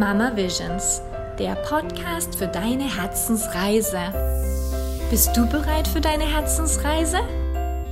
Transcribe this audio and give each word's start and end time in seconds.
Mama 0.00 0.34
Visions, 0.34 1.02
der 1.38 1.56
Podcast 1.56 2.34
für 2.34 2.48
deine 2.48 2.84
Herzensreise. 2.84 4.00
Bist 5.10 5.36
du 5.36 5.46
bereit 5.46 5.86
für 5.86 6.00
deine 6.00 6.24
Herzensreise? 6.24 7.18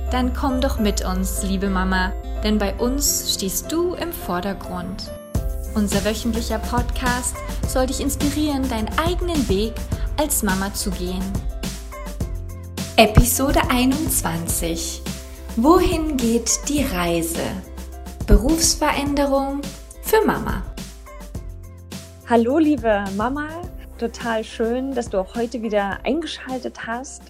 Dann 0.09 0.33
komm 0.33 0.59
doch 0.59 0.79
mit 0.79 1.05
uns, 1.05 1.43
liebe 1.43 1.69
Mama, 1.69 2.11
denn 2.43 2.57
bei 2.57 2.73
uns 2.73 3.35
stehst 3.35 3.71
du 3.71 3.93
im 3.93 4.11
Vordergrund. 4.11 5.11
Unser 5.75 6.03
wöchentlicher 6.03 6.57
Podcast 6.57 7.35
soll 7.67 7.85
dich 7.85 7.99
inspirieren, 7.99 8.67
deinen 8.67 8.89
eigenen 8.97 9.47
Weg 9.47 9.75
als 10.17 10.41
Mama 10.41 10.73
zu 10.73 10.89
gehen. 10.89 11.21
Episode 12.95 13.61
21 13.69 15.03
Wohin 15.57 16.17
geht 16.17 16.59
die 16.69 16.83
Reise? 16.85 17.43
Berufsveränderung 18.25 19.61
für 20.01 20.25
Mama. 20.25 20.63
Hallo 22.29 22.59
liebe 22.59 23.05
Mama, 23.17 23.47
total 23.97 24.43
schön, 24.43 24.93
dass 24.93 25.09
du 25.09 25.17
auch 25.17 25.33
heute 25.33 25.63
wieder 25.63 26.05
eingeschaltet 26.05 26.85
hast. 26.85 27.23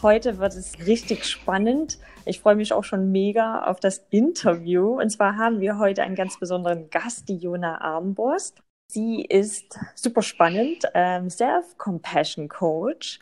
Heute 0.00 0.38
wird 0.38 0.54
es 0.54 0.78
richtig 0.86 1.24
spannend. 1.24 1.98
Ich 2.24 2.38
freue 2.38 2.54
mich 2.54 2.72
auch 2.72 2.84
schon 2.84 3.10
mega 3.10 3.64
auf 3.64 3.80
das 3.80 4.06
Interview. 4.10 5.00
Und 5.00 5.10
zwar 5.10 5.36
haben 5.38 5.58
wir 5.58 5.80
heute 5.80 6.04
einen 6.04 6.14
ganz 6.14 6.38
besonderen 6.38 6.88
Gast, 6.88 7.28
die 7.28 7.36
Jona 7.36 7.80
Armborst. 7.80 8.62
Sie 8.86 9.22
ist 9.22 9.76
super 9.96 10.22
spannend, 10.22 10.84
ähm, 10.94 11.30
Self-Compassion 11.30 12.48
Coach. 12.48 13.18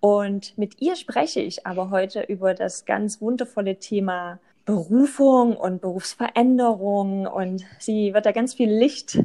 Und 0.00 0.58
mit 0.58 0.82
ihr 0.82 0.96
spreche 0.96 1.40
ich 1.40 1.66
aber 1.66 1.88
heute 1.88 2.20
über 2.24 2.52
das 2.52 2.84
ganz 2.84 3.22
wundervolle 3.22 3.78
Thema 3.78 4.38
Berufung 4.64 5.56
und 5.56 5.80
Berufsveränderung 5.82 7.26
und 7.26 7.64
sie 7.78 8.14
wird 8.14 8.24
da 8.24 8.32
ganz 8.32 8.54
viel 8.54 8.70
Licht 8.70 9.18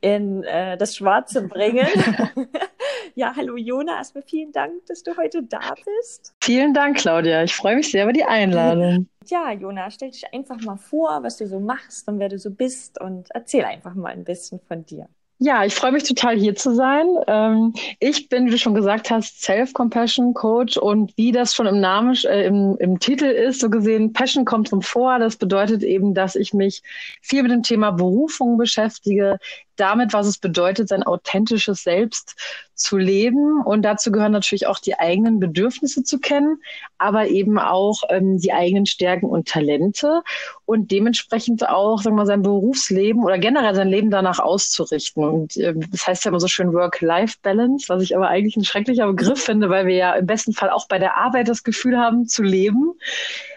in 0.00 0.44
äh, 0.44 0.76
das 0.76 0.96
Schwarze 0.96 1.42
bringen. 1.42 1.86
ja, 3.14 3.34
hallo 3.34 3.56
Jona, 3.56 3.96
erstmal 3.96 4.22
vielen 4.22 4.52
Dank, 4.52 4.86
dass 4.86 5.02
du 5.02 5.16
heute 5.16 5.42
da 5.42 5.74
bist. 5.84 6.34
Vielen 6.42 6.72
Dank, 6.72 6.98
Claudia. 6.98 7.42
Ich 7.42 7.54
freue 7.54 7.76
mich 7.76 7.90
sehr 7.90 8.04
über 8.04 8.12
die 8.12 8.24
Einladung. 8.24 9.08
Ja, 9.28 9.50
Jona, 9.50 9.90
stell 9.90 10.12
dich 10.12 10.32
einfach 10.32 10.60
mal 10.60 10.76
vor, 10.76 11.24
was 11.24 11.36
du 11.36 11.48
so 11.48 11.58
machst 11.58 12.06
und 12.06 12.20
wer 12.20 12.28
du 12.28 12.38
so 12.38 12.52
bist 12.52 13.00
und 13.00 13.28
erzähl 13.34 13.64
einfach 13.64 13.92
mal 13.94 14.12
ein 14.12 14.22
bisschen 14.22 14.60
von 14.60 14.86
dir. 14.86 15.08
Ja, 15.38 15.66
ich 15.66 15.74
freue 15.74 15.92
mich 15.92 16.04
total 16.04 16.38
hier 16.38 16.54
zu 16.54 16.74
sein. 16.74 17.06
Ähm, 17.26 17.74
ich 18.00 18.30
bin, 18.30 18.46
wie 18.46 18.52
du 18.52 18.58
schon 18.58 18.74
gesagt 18.74 19.10
hast, 19.10 19.42
Self-Compassion 19.42 20.32
Coach 20.32 20.78
und 20.78 21.12
wie 21.18 21.30
das 21.30 21.54
schon 21.54 21.66
im 21.66 21.78
Namen, 21.78 22.16
äh, 22.24 22.46
im, 22.46 22.76
im 22.78 22.98
Titel 23.00 23.26
ist, 23.26 23.60
so 23.60 23.68
gesehen, 23.68 24.14
Passion 24.14 24.46
kommt 24.46 24.68
zum 24.68 24.80
Vor. 24.80 25.18
Das 25.18 25.36
bedeutet 25.36 25.82
eben, 25.82 26.14
dass 26.14 26.36
ich 26.36 26.54
mich 26.54 26.82
viel 27.20 27.42
mit 27.42 27.52
dem 27.52 27.62
Thema 27.62 27.90
Berufung 27.90 28.56
beschäftige, 28.56 29.38
damit, 29.76 30.14
was 30.14 30.26
es 30.26 30.38
bedeutet, 30.38 30.88
sein 30.88 31.02
authentisches 31.02 31.82
Selbst 31.82 32.34
zu 32.76 32.98
leben. 32.98 33.62
Und 33.62 33.82
dazu 33.82 34.12
gehören 34.12 34.32
natürlich 34.32 34.66
auch 34.66 34.78
die 34.78 34.98
eigenen 34.98 35.40
Bedürfnisse 35.40 36.04
zu 36.04 36.20
kennen, 36.20 36.58
aber 36.98 37.26
eben 37.28 37.58
auch 37.58 38.02
ähm, 38.10 38.38
die 38.38 38.52
eigenen 38.52 38.86
Stärken 38.86 39.26
und 39.26 39.48
Talente 39.48 40.22
und 40.66 40.90
dementsprechend 40.90 41.68
auch, 41.68 42.02
sagen 42.02 42.14
wir 42.14 42.22
mal, 42.22 42.26
sein 42.26 42.42
Berufsleben 42.42 43.24
oder 43.24 43.38
generell 43.38 43.74
sein 43.74 43.88
Leben 43.88 44.10
danach 44.10 44.38
auszurichten. 44.38 45.24
Und 45.24 45.56
äh, 45.56 45.74
das 45.90 46.06
heißt 46.06 46.24
ja 46.24 46.28
immer 46.30 46.40
so 46.40 46.48
schön 46.48 46.72
Work-Life-Balance, 46.72 47.88
was 47.88 48.02
ich 48.02 48.14
aber 48.14 48.28
eigentlich 48.28 48.56
ein 48.56 48.64
schrecklicher 48.64 49.06
Begriff 49.06 49.42
finde, 49.42 49.70
weil 49.70 49.86
wir 49.86 49.96
ja 49.96 50.14
im 50.14 50.26
besten 50.26 50.52
Fall 50.52 50.70
auch 50.70 50.86
bei 50.86 50.98
der 50.98 51.16
Arbeit 51.16 51.48
das 51.48 51.64
Gefühl 51.64 51.98
haben, 51.98 52.26
zu 52.26 52.42
leben. 52.42 52.92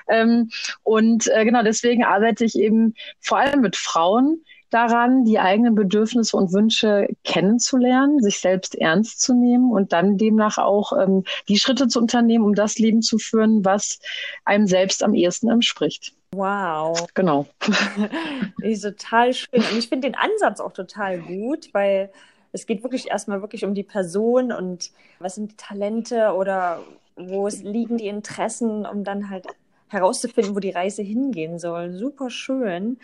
Ähm, 0.07 0.49
und 0.83 1.27
äh, 1.27 1.45
genau 1.45 1.61
deswegen 1.61 2.03
arbeite 2.03 2.45
ich 2.45 2.57
eben 2.57 2.95
vor 3.19 3.37
allem 3.37 3.61
mit 3.61 3.75
Frauen, 3.75 4.41
daran, 4.69 5.25
die 5.25 5.39
eigenen 5.39 5.75
Bedürfnisse 5.75 6.37
und 6.37 6.53
Wünsche 6.53 7.07
kennenzulernen, 7.23 8.21
sich 8.21 8.39
selbst 8.39 8.75
ernst 8.75 9.21
zu 9.21 9.33
nehmen 9.33 9.71
und 9.71 9.93
dann 9.93 10.17
demnach 10.17 10.57
auch 10.57 10.93
ähm, 10.93 11.23
die 11.47 11.57
Schritte 11.57 11.87
zu 11.87 11.99
unternehmen, 11.99 12.45
um 12.45 12.55
das 12.55 12.77
Leben 12.77 13.01
zu 13.01 13.17
führen, 13.17 13.65
was 13.65 13.99
einem 14.45 14.67
selbst 14.67 15.03
am 15.03 15.13
ehesten 15.13 15.49
entspricht. 15.49 16.13
Wow. 16.31 17.07
Genau. 17.13 17.47
ist 18.61 18.81
total 18.81 19.33
schön. 19.33 19.49
Und 19.53 19.77
ich 19.77 19.89
finde 19.89 20.09
den 20.09 20.15
Ansatz 20.15 20.59
auch 20.59 20.73
total 20.73 21.19
gut, 21.19 21.69
weil 21.73 22.11
es 22.51 22.65
geht 22.65 22.83
wirklich 22.83 23.09
erstmal 23.09 23.41
wirklich 23.41 23.65
um 23.65 23.73
die 23.73 23.83
Person 23.83 24.51
und 24.51 24.91
was 25.19 25.35
sind 25.35 25.51
die 25.51 25.57
Talente 25.57 26.33
oder 26.33 26.83
wo 27.15 27.47
liegen 27.47 27.97
die 27.97 28.07
Interessen, 28.07 28.85
um 28.85 29.03
dann 29.03 29.29
halt 29.29 29.45
herauszufinden, 29.89 30.55
wo 30.55 30.59
die 30.59 30.69
Reise 30.69 31.01
hingehen 31.01 31.59
soll. 31.59 31.93
Super 31.93 32.29
schön. 32.29 32.97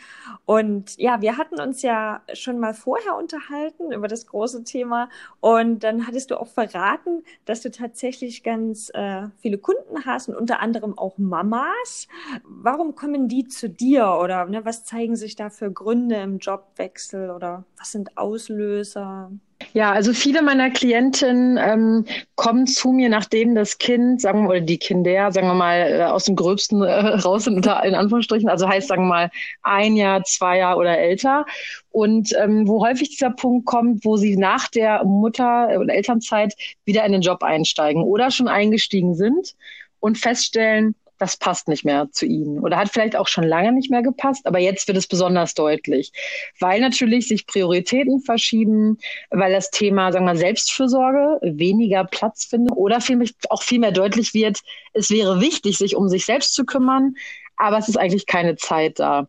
Und 0.46 0.98
ja, 0.98 1.22
wir 1.22 1.38
hatten 1.38 1.60
uns 1.60 1.82
ja 1.82 2.22
schon 2.34 2.60
mal 2.60 2.74
vorher 2.74 3.16
unterhalten 3.16 3.92
über 3.92 4.08
das 4.08 4.28
große 4.28 4.64
Thema 4.64 5.10
und 5.40 5.84
dann 5.84 6.08
hattest 6.08 6.32
du 6.32 6.40
auch 6.40 6.48
verraten, 6.48 7.24
dass 7.46 7.62
du 7.62 7.72
tatsächlich 7.72 8.44
ganz 8.44 8.92
äh, 8.94 9.28
viele 9.42 9.58
Kunden 9.58 10.06
hast 10.06 10.30
und 10.30 10.36
unter 10.36 10.60
anderem 10.60 10.98
auch 10.98 11.18
Mamas. 11.18 12.08
Warum 12.44 12.96
kommen 12.96 13.28
die 13.28 13.48
zu 13.48 13.70
dir 13.70 14.18
oder 14.22 14.46
ne, 14.46 14.64
was 14.66 14.86
zeigen 14.86 15.16
sich 15.16 15.36
da 15.36 15.50
für 15.50 15.72
Gründe 15.72 16.16
im 16.18 16.38
Jobwechsel 16.40 17.32
oder 17.32 17.66
was 17.78 17.92
sind 17.92 18.18
Auslöser? 18.18 19.32
Ja, 19.76 19.92
also 19.92 20.14
viele 20.14 20.42
meiner 20.42 20.70
Klientinnen 20.70 21.58
ähm, 21.58 22.06
kommen 22.36 22.66
zu 22.66 22.94
mir, 22.94 23.10
nachdem 23.10 23.56
das 23.56 23.78
Kind, 23.78 24.22
sagen 24.22 24.44
wir, 24.44 24.50
oder 24.52 24.62
die 24.62 24.78
Kinder, 24.78 25.34
sagen 25.34 25.48
wir 25.48 25.54
mal, 25.54 25.80
äh, 25.80 26.04
aus 26.04 26.24
dem 26.24 26.38
Gröbsten 26.38 26.82
äh, 26.82 26.90
raus 27.26 27.44
sind, 27.44 27.56
unter, 27.58 27.84
in 27.84 27.94
Anführungsstrichen, 27.94 28.48
also 28.48 28.70
heißt, 28.70 28.88
sagen 28.88 29.02
wir 29.04 29.10
mal, 29.10 29.32
ein 29.64 29.98
Jahr, 29.98 30.24
zwei 30.24 30.60
Jahre 30.60 30.80
oder 30.80 30.98
älter. 30.98 31.46
Und 31.90 32.32
ähm, 32.42 32.70
wo 32.70 32.86
häufig 32.86 33.10
dieser 33.10 33.32
Punkt 33.32 33.66
kommt, 33.66 34.06
wo 34.06 34.16
sie 34.16 34.38
nach 34.38 34.70
der 34.70 35.04
Mutter- 35.04 35.68
oder 35.78 35.94
Elternzeit 35.94 36.54
wieder 36.86 37.04
in 37.04 37.12
den 37.12 37.22
Job 37.22 37.44
einsteigen 37.44 38.02
oder 38.02 38.32
schon 38.32 38.48
eingestiegen 38.48 39.14
sind 39.14 39.56
und 40.00 40.18
feststellen, 40.18 40.96
das 41.18 41.38
passt 41.38 41.68
nicht 41.68 41.86
mehr 41.86 42.08
zu 42.12 42.26
ihnen 42.26 42.60
oder 42.60 42.78
hat 42.78 42.90
vielleicht 42.90 43.16
auch 43.16 43.28
schon 43.28 43.44
lange 43.44 43.72
nicht 43.72 43.90
mehr 43.90 44.02
gepasst, 44.02 44.46
aber 44.46 44.60
jetzt 44.60 44.88
wird 44.88 44.98
es 44.98 45.08
besonders 45.08 45.54
deutlich, 45.54 46.12
weil 46.60 46.82
natürlich 46.82 47.28
sich 47.28 47.48
Prioritäten 47.48 48.22
verschieben, 48.22 48.98
weil 49.30 49.52
das 49.52 49.72
Thema, 49.72 50.12
sagen 50.12 50.26
wir 50.26 50.34
mal, 50.34 50.38
Selbstfürsorge 50.38 51.40
weniger 51.42 52.04
Platz 52.04 52.46
findet 52.46 52.76
oder 52.76 53.02
vielmehr 53.02 53.30
auch 53.50 53.64
viel 53.64 53.80
mehr 53.80 53.92
deutlich 53.92 54.34
wird, 54.34 54.60
es 54.94 55.10
wäre 55.10 55.42
wichtig, 55.42 55.78
sich 55.78 55.96
um 55.96 56.08
sich 56.10 56.26
selbst 56.26 56.54
zu 56.54 56.66
kümmern, 56.66 57.16
aber 57.58 57.78
es 57.78 57.90
ist 57.90 57.98
eigentlich 57.98 58.26
keine 58.26 58.56
Zeit 58.56 59.00
da. 59.00 59.28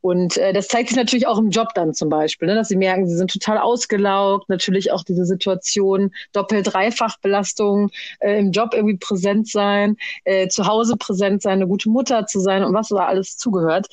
Und 0.00 0.36
äh, 0.36 0.52
das 0.52 0.68
zeigt 0.68 0.88
sich 0.88 0.96
natürlich 0.96 1.26
auch 1.26 1.38
im 1.38 1.50
Job 1.50 1.68
dann 1.74 1.92
zum 1.92 2.08
Beispiel, 2.08 2.48
ne, 2.48 2.54
dass 2.54 2.68
sie 2.68 2.76
merken, 2.76 3.08
sie 3.08 3.16
sind 3.16 3.32
total 3.32 3.58
ausgelaugt. 3.58 4.48
Natürlich 4.48 4.92
auch 4.92 5.02
diese 5.02 5.24
Situation, 5.24 6.12
Doppel-, 6.32 6.62
Dreifach-Belastung 6.62 7.90
äh, 8.20 8.38
im 8.38 8.52
Job 8.52 8.74
irgendwie 8.74 8.96
präsent 8.96 9.48
sein, 9.48 9.96
äh, 10.24 10.48
zu 10.48 10.66
Hause 10.66 10.96
präsent 10.96 11.42
sein, 11.42 11.54
eine 11.54 11.66
gute 11.66 11.88
Mutter 11.90 12.26
zu 12.26 12.40
sein 12.40 12.62
und 12.64 12.74
was 12.74 12.88
da 12.88 13.06
alles 13.06 13.36
zugehört. 13.36 13.88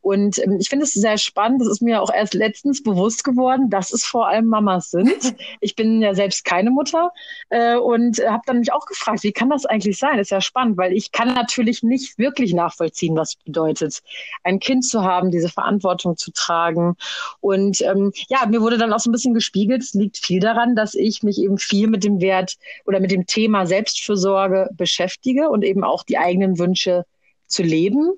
Und 0.00 0.38
ähm, 0.38 0.56
ich 0.60 0.68
finde 0.68 0.84
es 0.84 0.94
sehr 0.94 1.18
spannend. 1.18 1.60
Das 1.60 1.68
ist 1.68 1.82
mir 1.82 2.00
auch 2.00 2.12
erst 2.12 2.34
letztens 2.34 2.82
bewusst 2.82 3.22
geworden, 3.22 3.68
dass 3.68 3.92
es 3.92 4.04
vor 4.04 4.28
allem 4.28 4.46
Mamas 4.46 4.90
sind. 4.90 5.10
Ich 5.60 5.74
bin 5.74 6.00
ja 6.00 6.14
selbst 6.14 6.44
keine 6.44 6.70
Mutter 6.70 7.12
äh, 7.50 7.76
und 7.76 8.18
habe 8.18 8.42
dann 8.46 8.60
mich 8.60 8.72
auch 8.72 8.86
gefragt, 8.86 9.22
wie 9.22 9.32
kann 9.32 9.50
das 9.50 9.66
eigentlich 9.66 9.98
sein? 9.98 10.16
Das 10.16 10.26
ist 10.26 10.30
ja 10.30 10.40
spannend, 10.40 10.76
weil 10.78 10.92
ich 10.92 11.12
kann 11.12 11.34
natürlich 11.34 11.82
nicht 11.82 12.18
wirklich 12.18 12.54
nachvollziehen, 12.54 13.16
was 13.16 13.29
bedeutet, 13.44 14.00
ein 14.44 14.58
Kind 14.58 14.84
zu 14.84 15.02
haben, 15.02 15.30
diese 15.30 15.48
Verantwortung 15.48 16.16
zu 16.16 16.32
tragen. 16.32 16.96
Und 17.40 17.80
ähm, 17.82 18.12
ja, 18.28 18.46
mir 18.46 18.60
wurde 18.60 18.78
dann 18.78 18.92
auch 18.92 19.00
so 19.00 19.10
ein 19.10 19.12
bisschen 19.12 19.34
gespiegelt, 19.34 19.82
es 19.82 19.94
liegt 19.94 20.18
viel 20.18 20.40
daran, 20.40 20.76
dass 20.76 20.94
ich 20.94 21.22
mich 21.22 21.38
eben 21.38 21.58
viel 21.58 21.88
mit 21.88 22.04
dem 22.04 22.20
Wert 22.20 22.56
oder 22.86 23.00
mit 23.00 23.10
dem 23.10 23.26
Thema 23.26 23.66
Selbstfürsorge 23.66 24.70
beschäftige 24.72 25.48
und 25.48 25.64
eben 25.64 25.84
auch 25.84 26.02
die 26.02 26.18
eigenen 26.18 26.58
Wünsche 26.58 27.04
zu 27.50 27.62
leben. 27.62 28.12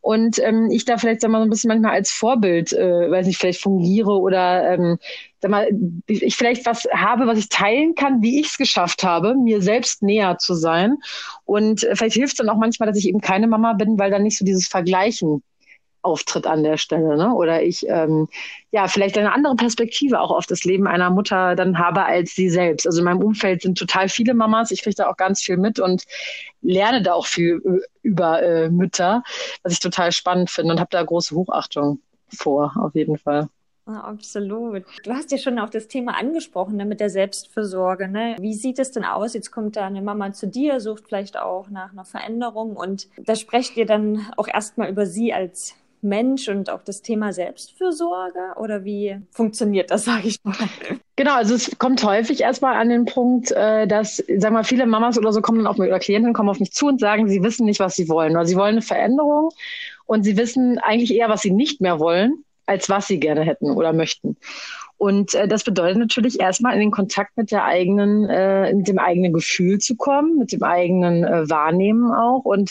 Und 0.00 0.38
ähm, 0.38 0.70
ich 0.70 0.84
da 0.84 0.96
vielleicht 0.98 1.20
sag 1.20 1.30
mal, 1.30 1.38
so 1.38 1.44
ein 1.44 1.50
bisschen 1.50 1.68
manchmal 1.68 1.92
als 1.92 2.10
Vorbild, 2.10 2.72
äh, 2.72 3.10
weiß 3.10 3.26
nicht, 3.26 3.38
vielleicht 3.38 3.60
fungiere 3.60 4.12
oder 4.12 4.72
ähm, 4.72 4.98
sag 5.40 5.50
mal, 5.50 5.68
ich 6.06 6.36
vielleicht 6.36 6.66
was 6.66 6.86
habe, 6.92 7.26
was 7.26 7.38
ich 7.38 7.48
teilen 7.48 7.94
kann, 7.94 8.22
wie 8.22 8.40
ich 8.40 8.48
es 8.48 8.58
geschafft 8.58 9.02
habe, 9.02 9.34
mir 9.34 9.60
selbst 9.60 10.02
näher 10.02 10.38
zu 10.38 10.54
sein. 10.54 10.96
Und 11.44 11.84
äh, 11.84 11.94
vielleicht 11.96 12.16
hilft 12.16 12.34
es 12.34 12.38
dann 12.38 12.48
auch 12.48 12.58
manchmal, 12.58 12.88
dass 12.88 12.98
ich 12.98 13.08
eben 13.08 13.20
keine 13.20 13.46
Mama 13.46 13.74
bin, 13.74 13.98
weil 13.98 14.10
dann 14.10 14.22
nicht 14.22 14.38
so 14.38 14.44
dieses 14.44 14.68
Vergleichen 14.68 15.42
auftritt 16.06 16.46
an 16.46 16.62
der 16.62 16.76
Stelle. 16.76 17.16
Ne? 17.16 17.34
Oder 17.34 17.62
ich 17.62 17.86
ähm, 17.88 18.28
ja 18.70 18.86
vielleicht 18.86 19.18
eine 19.18 19.32
andere 19.32 19.56
Perspektive 19.56 20.20
auch 20.20 20.30
auf 20.30 20.46
das 20.46 20.64
Leben 20.64 20.86
einer 20.86 21.10
Mutter 21.10 21.56
dann 21.56 21.78
habe 21.78 22.04
als 22.04 22.34
sie 22.34 22.48
selbst. 22.48 22.86
Also 22.86 23.00
in 23.00 23.04
meinem 23.04 23.22
Umfeld 23.22 23.62
sind 23.62 23.76
total 23.76 24.08
viele 24.08 24.34
Mamas, 24.34 24.70
ich 24.70 24.82
kriege 24.82 24.96
da 24.96 25.08
auch 25.08 25.16
ganz 25.16 25.42
viel 25.42 25.56
mit 25.56 25.80
und 25.80 26.04
lerne 26.62 27.02
da 27.02 27.14
auch 27.14 27.26
viel 27.26 27.60
über 28.02 28.42
äh, 28.42 28.70
Mütter, 28.70 29.22
was 29.62 29.72
ich 29.72 29.80
total 29.80 30.12
spannend 30.12 30.50
finde 30.50 30.72
und 30.74 30.80
habe 30.80 30.90
da 30.90 31.02
große 31.02 31.34
Hochachtung 31.34 32.00
vor, 32.28 32.72
auf 32.76 32.94
jeden 32.94 33.18
Fall. 33.18 33.48
absolut. 33.86 34.84
Du 35.04 35.12
hast 35.12 35.30
ja 35.30 35.38
schon 35.38 35.58
auch 35.58 35.70
das 35.70 35.88
Thema 35.88 36.18
angesprochen 36.18 36.76
ne, 36.76 36.84
mit 36.84 37.00
der 37.00 37.10
Selbstfürsorge. 37.10 38.08
Ne? 38.08 38.36
Wie 38.40 38.54
sieht 38.54 38.78
es 38.78 38.92
denn 38.92 39.04
aus? 39.04 39.34
Jetzt 39.34 39.50
kommt 39.50 39.76
da 39.76 39.86
eine 39.86 40.02
Mama 40.02 40.32
zu 40.32 40.46
dir, 40.46 40.80
sucht 40.80 41.04
vielleicht 41.08 41.38
auch 41.38 41.68
nach 41.68 41.92
einer 41.92 42.04
Veränderung 42.04 42.76
und 42.76 43.08
da 43.18 43.36
sprecht 43.36 43.76
ihr 43.76 43.86
dann 43.86 44.26
auch 44.36 44.48
erstmal 44.48 44.90
über 44.90 45.06
sie 45.06 45.32
als 45.32 45.74
Mensch 46.02 46.48
und 46.48 46.70
auch 46.70 46.82
das 46.82 47.02
Thema 47.02 47.32
Selbstfürsorge 47.32 48.58
oder 48.58 48.84
wie 48.84 49.18
funktioniert 49.30 49.90
das, 49.90 50.04
sage 50.06 50.28
ich 50.28 50.38
mal? 50.44 50.56
Genau, 51.16 51.34
also 51.34 51.54
es 51.54 51.78
kommt 51.78 52.04
häufig 52.04 52.42
erstmal 52.42 52.76
an 52.76 52.88
den 52.90 53.06
Punkt, 53.06 53.50
äh, 53.52 53.86
dass, 53.86 54.22
sag 54.36 54.52
mal, 54.52 54.64
viele 54.64 54.86
Mamas 54.86 55.18
oder 55.18 55.32
so 55.32 55.40
kommen 55.40 55.58
dann 55.58 55.66
auf 55.66 55.78
mich 55.78 55.88
oder 55.88 55.98
Klienten 55.98 56.34
kommen 56.34 56.50
auf 56.50 56.60
mich 56.60 56.72
zu 56.72 56.86
und 56.86 57.00
sagen, 57.00 57.28
sie 57.28 57.42
wissen 57.42 57.64
nicht, 57.64 57.80
was 57.80 57.94
sie 57.94 58.08
wollen. 58.08 58.32
Oder 58.32 58.44
sie 58.44 58.56
wollen 58.56 58.74
eine 58.74 58.82
Veränderung 58.82 59.50
und 60.04 60.24
sie 60.24 60.36
wissen 60.36 60.78
eigentlich 60.78 61.14
eher, 61.14 61.28
was 61.28 61.42
sie 61.42 61.50
nicht 61.50 61.80
mehr 61.80 61.98
wollen, 61.98 62.44
als 62.66 62.90
was 62.90 63.06
sie 63.06 63.18
gerne 63.18 63.42
hätten 63.42 63.70
oder 63.70 63.92
möchten. 63.92 64.36
Und 64.98 65.34
äh, 65.34 65.46
das 65.46 65.64
bedeutet 65.64 65.98
natürlich 65.98 66.40
erstmal 66.40 66.74
in 66.74 66.80
den 66.80 66.90
Kontakt 66.90 67.36
mit 67.36 67.50
der 67.50 67.64
eigenen, 67.64 68.28
äh, 68.28 68.72
mit 68.72 68.88
dem 68.88 68.98
eigenen 68.98 69.32
Gefühl 69.32 69.78
zu 69.78 69.96
kommen, 69.96 70.38
mit 70.38 70.52
dem 70.52 70.62
eigenen 70.62 71.24
äh, 71.24 71.48
Wahrnehmen 71.50 72.12
auch 72.12 72.44
und 72.44 72.70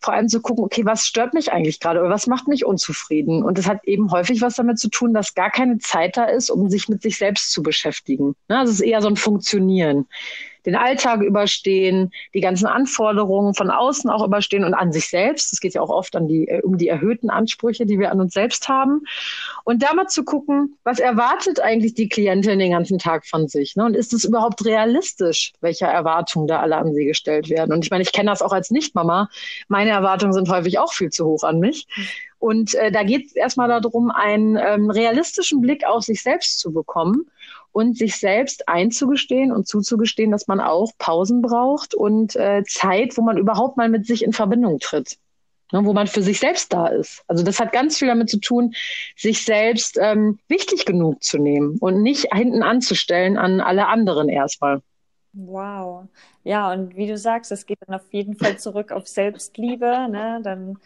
vor 0.00 0.14
allem 0.14 0.28
zu 0.28 0.40
gucken, 0.40 0.64
okay, 0.64 0.84
was 0.84 1.04
stört 1.04 1.34
mich 1.34 1.52
eigentlich 1.52 1.80
gerade 1.80 2.00
oder 2.00 2.10
was 2.10 2.26
macht 2.26 2.48
mich 2.48 2.64
unzufrieden? 2.64 3.42
Und 3.42 3.58
das 3.58 3.66
hat 3.66 3.84
eben 3.84 4.10
häufig 4.10 4.40
was 4.40 4.54
damit 4.54 4.78
zu 4.78 4.88
tun, 4.88 5.12
dass 5.12 5.34
gar 5.34 5.50
keine 5.50 5.78
Zeit 5.78 6.16
da 6.16 6.24
ist, 6.24 6.50
um 6.50 6.68
sich 6.70 6.88
mit 6.88 7.02
sich 7.02 7.18
selbst 7.18 7.52
zu 7.52 7.62
beschäftigen. 7.62 8.34
Ne? 8.48 8.58
Also 8.58 8.72
es 8.72 8.80
ist 8.80 8.86
eher 8.86 9.02
so 9.02 9.08
ein 9.08 9.16
Funktionieren 9.16 10.06
den 10.66 10.76
Alltag 10.76 11.22
überstehen, 11.22 12.10
die 12.34 12.40
ganzen 12.40 12.66
Anforderungen 12.66 13.54
von 13.54 13.70
außen 13.70 14.10
auch 14.10 14.24
überstehen 14.24 14.64
und 14.64 14.74
an 14.74 14.92
sich 14.92 15.08
selbst. 15.08 15.52
Es 15.52 15.60
geht 15.60 15.74
ja 15.74 15.80
auch 15.80 15.90
oft 15.90 16.16
an 16.16 16.28
die, 16.28 16.48
äh, 16.48 16.62
um 16.62 16.78
die 16.78 16.88
erhöhten 16.88 17.30
Ansprüche, 17.30 17.86
die 17.86 17.98
wir 17.98 18.10
an 18.10 18.20
uns 18.20 18.34
selbst 18.34 18.68
haben. 18.68 19.02
Und 19.64 19.82
da 19.82 19.94
mal 19.94 20.06
zu 20.06 20.24
gucken, 20.24 20.76
was 20.84 20.98
erwartet 20.98 21.60
eigentlich 21.60 21.94
die 21.94 22.08
Klientin 22.08 22.58
den 22.58 22.72
ganzen 22.72 22.98
Tag 22.98 23.26
von 23.26 23.48
sich? 23.48 23.76
Ne? 23.76 23.84
Und 23.84 23.94
ist 23.94 24.12
es 24.12 24.24
überhaupt 24.24 24.64
realistisch, 24.64 25.52
welche 25.60 25.86
Erwartungen 25.86 26.46
da 26.46 26.60
alle 26.60 26.76
an 26.76 26.94
sie 26.94 27.04
gestellt 27.04 27.48
werden? 27.48 27.72
Und 27.72 27.84
ich 27.84 27.90
meine, 27.90 28.02
ich 28.02 28.12
kenne 28.12 28.30
das 28.30 28.42
auch 28.42 28.52
als 28.52 28.70
Nicht-Mama. 28.70 29.28
Meine 29.68 29.90
Erwartungen 29.90 30.32
sind 30.32 30.48
häufig 30.50 30.78
auch 30.78 30.92
viel 30.92 31.10
zu 31.10 31.26
hoch 31.26 31.42
an 31.42 31.60
mich. 31.60 31.86
Und 32.38 32.74
äh, 32.74 32.92
da 32.92 33.02
geht 33.02 33.26
es 33.26 33.32
erstmal 33.36 33.68
darum, 33.68 34.10
einen 34.10 34.56
ähm, 34.56 34.90
realistischen 34.90 35.60
Blick 35.60 35.84
auf 35.84 36.04
sich 36.04 36.22
selbst 36.22 36.60
zu 36.60 36.72
bekommen 36.72 37.26
und 37.72 37.96
sich 37.96 38.16
selbst 38.16 38.68
einzugestehen 38.68 39.52
und 39.52 39.66
zuzugestehen, 39.66 40.30
dass 40.30 40.48
man 40.48 40.60
auch 40.60 40.92
Pausen 40.98 41.42
braucht 41.42 41.94
und 41.94 42.36
äh, 42.36 42.62
Zeit, 42.66 43.16
wo 43.16 43.22
man 43.22 43.36
überhaupt 43.36 43.76
mal 43.76 43.88
mit 43.88 44.06
sich 44.06 44.24
in 44.24 44.32
Verbindung 44.32 44.78
tritt. 44.78 45.18
Ne, 45.70 45.84
wo 45.84 45.92
man 45.92 46.06
für 46.06 46.22
sich 46.22 46.40
selbst 46.40 46.72
da 46.72 46.86
ist. 46.86 47.22
Also 47.26 47.44
das 47.44 47.60
hat 47.60 47.72
ganz 47.72 47.98
viel 47.98 48.08
damit 48.08 48.30
zu 48.30 48.40
tun, 48.40 48.72
sich 49.16 49.44
selbst 49.44 49.98
ähm, 50.00 50.38
wichtig 50.48 50.86
genug 50.86 51.22
zu 51.22 51.36
nehmen 51.36 51.76
und 51.80 52.02
nicht 52.02 52.34
hinten 52.34 52.62
anzustellen 52.62 53.36
an 53.36 53.60
alle 53.60 53.86
anderen 53.86 54.30
erstmal. 54.30 54.80
Wow. 55.34 56.08
Ja, 56.42 56.72
und 56.72 56.96
wie 56.96 57.06
du 57.06 57.18
sagst, 57.18 57.52
es 57.52 57.66
geht 57.66 57.78
dann 57.86 57.94
auf 57.94 58.10
jeden 58.12 58.34
Fall 58.34 58.58
zurück 58.58 58.92
auf 58.92 59.06
Selbstliebe, 59.06 60.08
ne? 60.10 60.40
dann 60.42 60.78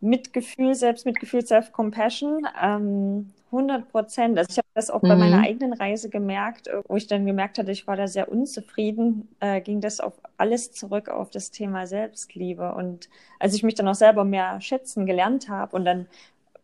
Mitgefühl, 0.00 0.74
Selbstmitgefühl, 0.74 1.46
Self-Compassion. 1.46 2.46
Ähm, 2.60 3.32
100 3.52 3.88
Prozent. 3.90 4.38
Also 4.38 4.50
ich 4.50 4.58
habe 4.58 4.68
das 4.74 4.90
auch 4.90 5.02
mhm. 5.02 5.08
bei 5.08 5.16
meiner 5.16 5.38
mhm. 5.38 5.44
eigenen 5.44 5.72
Reise 5.74 6.08
gemerkt, 6.08 6.68
äh, 6.68 6.82
wo 6.88 6.96
ich 6.96 7.06
dann 7.06 7.26
gemerkt 7.26 7.58
hatte, 7.58 7.70
ich 7.70 7.86
war 7.86 7.96
da 7.96 8.08
sehr 8.08 8.30
unzufrieden, 8.30 9.28
äh, 9.40 9.60
ging 9.60 9.80
das 9.80 10.00
auf 10.00 10.14
alles 10.36 10.72
zurück 10.72 11.08
auf 11.08 11.30
das 11.30 11.50
Thema 11.50 11.86
Selbstliebe. 11.86 12.74
Und 12.74 13.08
als 13.38 13.54
ich 13.54 13.62
mich 13.62 13.74
dann 13.74 13.88
auch 13.88 13.94
selber 13.94 14.24
mehr 14.24 14.60
schätzen 14.60 15.06
gelernt 15.06 15.48
habe 15.48 15.76
und 15.76 15.84
dann 15.84 16.06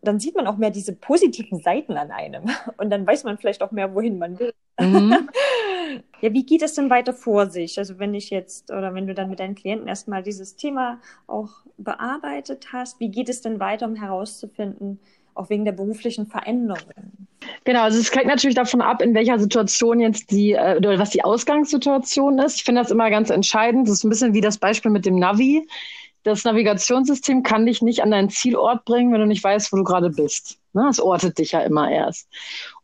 dann 0.00 0.20
sieht 0.20 0.37
man 0.37 0.46
auch 0.46 0.56
mehr 0.56 0.70
diese 0.70 0.93
positiven 0.93 1.61
Seiten 1.61 1.94
an 1.94 2.11
einem. 2.11 2.44
Und 2.76 2.91
dann 2.91 3.06
weiß 3.06 3.25
man 3.25 3.38
vielleicht 3.38 3.62
auch 3.62 3.73
mehr, 3.73 3.94
wohin 3.94 4.19
man 4.19 4.38
will. 4.38 4.52
Mhm. 4.79 5.29
ja, 6.20 6.32
wie 6.32 6.46
geht 6.46 6.62
es 6.62 6.75
denn 6.75 6.91
weiter 6.91 7.12
vor 7.12 7.50
sich? 7.50 7.79
Also 7.79 7.99
wenn 7.99 8.14
ich 8.14 8.31
jetzt 8.31 8.70
oder 8.70 8.94
wenn 8.94 9.06
du 9.06 9.14
dann 9.14 9.29
mit 9.29 9.41
deinen 9.41 9.56
Klienten 9.56 9.88
erstmal 9.88 10.23
dieses 10.23 10.56
Thema 10.56 11.00
auch 11.26 11.50
bearbeitet 11.79 12.73
hast, 12.73 13.00
wie 13.00 13.11
geht 13.11 13.29
es 13.29 13.41
denn 13.41 13.61
weiter, 13.61 13.87
um 13.87 13.96
herauszufinden, 13.96 15.00
auch 15.38 15.50
wegen 15.50 15.64
der 15.64 15.73
beruflichen 15.73 16.26
Veränderung. 16.26 16.82
Genau, 17.64 17.82
also 17.82 17.99
es 17.99 18.14
hängt 18.14 18.26
natürlich 18.26 18.56
davon 18.56 18.81
ab, 18.81 19.02
in 19.02 19.14
welcher 19.14 19.38
Situation 19.38 20.00
jetzt 20.00 20.31
die, 20.31 20.52
äh, 20.52 20.76
oder 20.76 20.99
was 20.99 21.11
die 21.11 21.25
Ausgangssituation 21.25 22.38
ist. 22.38 22.56
Ich 22.56 22.64
finde 22.64 22.82
das 22.82 22.90
immer 22.90 23.11
ganz 23.11 23.31
entscheidend. 23.31 23.88
Das 23.88 23.99
ist 23.99 24.05
ein 24.05 24.11
bisschen 24.11 24.35
wie 24.35 24.40
das 24.40 24.58
Beispiel 24.58 24.90
mit 24.90 25.06
dem 25.06 25.17
Navi. 25.17 25.67
Das 26.25 26.44
Navigationssystem 26.44 27.43
kann 27.43 27.64
dich 27.64 27.81
nicht 27.81 28.02
an 28.02 28.11
deinen 28.11 28.29
Zielort 28.29 28.85
bringen, 28.85 29.12
wenn 29.12 29.20
du 29.20 29.26
nicht 29.26 29.43
weißt, 29.43 29.73
wo 29.73 29.76
du 29.76 29.85
gerade 29.85 30.11
bist. 30.11 30.58
Ne? 30.75 30.87
Es 30.90 31.00
ortet 31.00 31.38
dich 31.38 31.52
ja 31.52 31.61
immer 31.61 31.91
erst. 31.91 32.29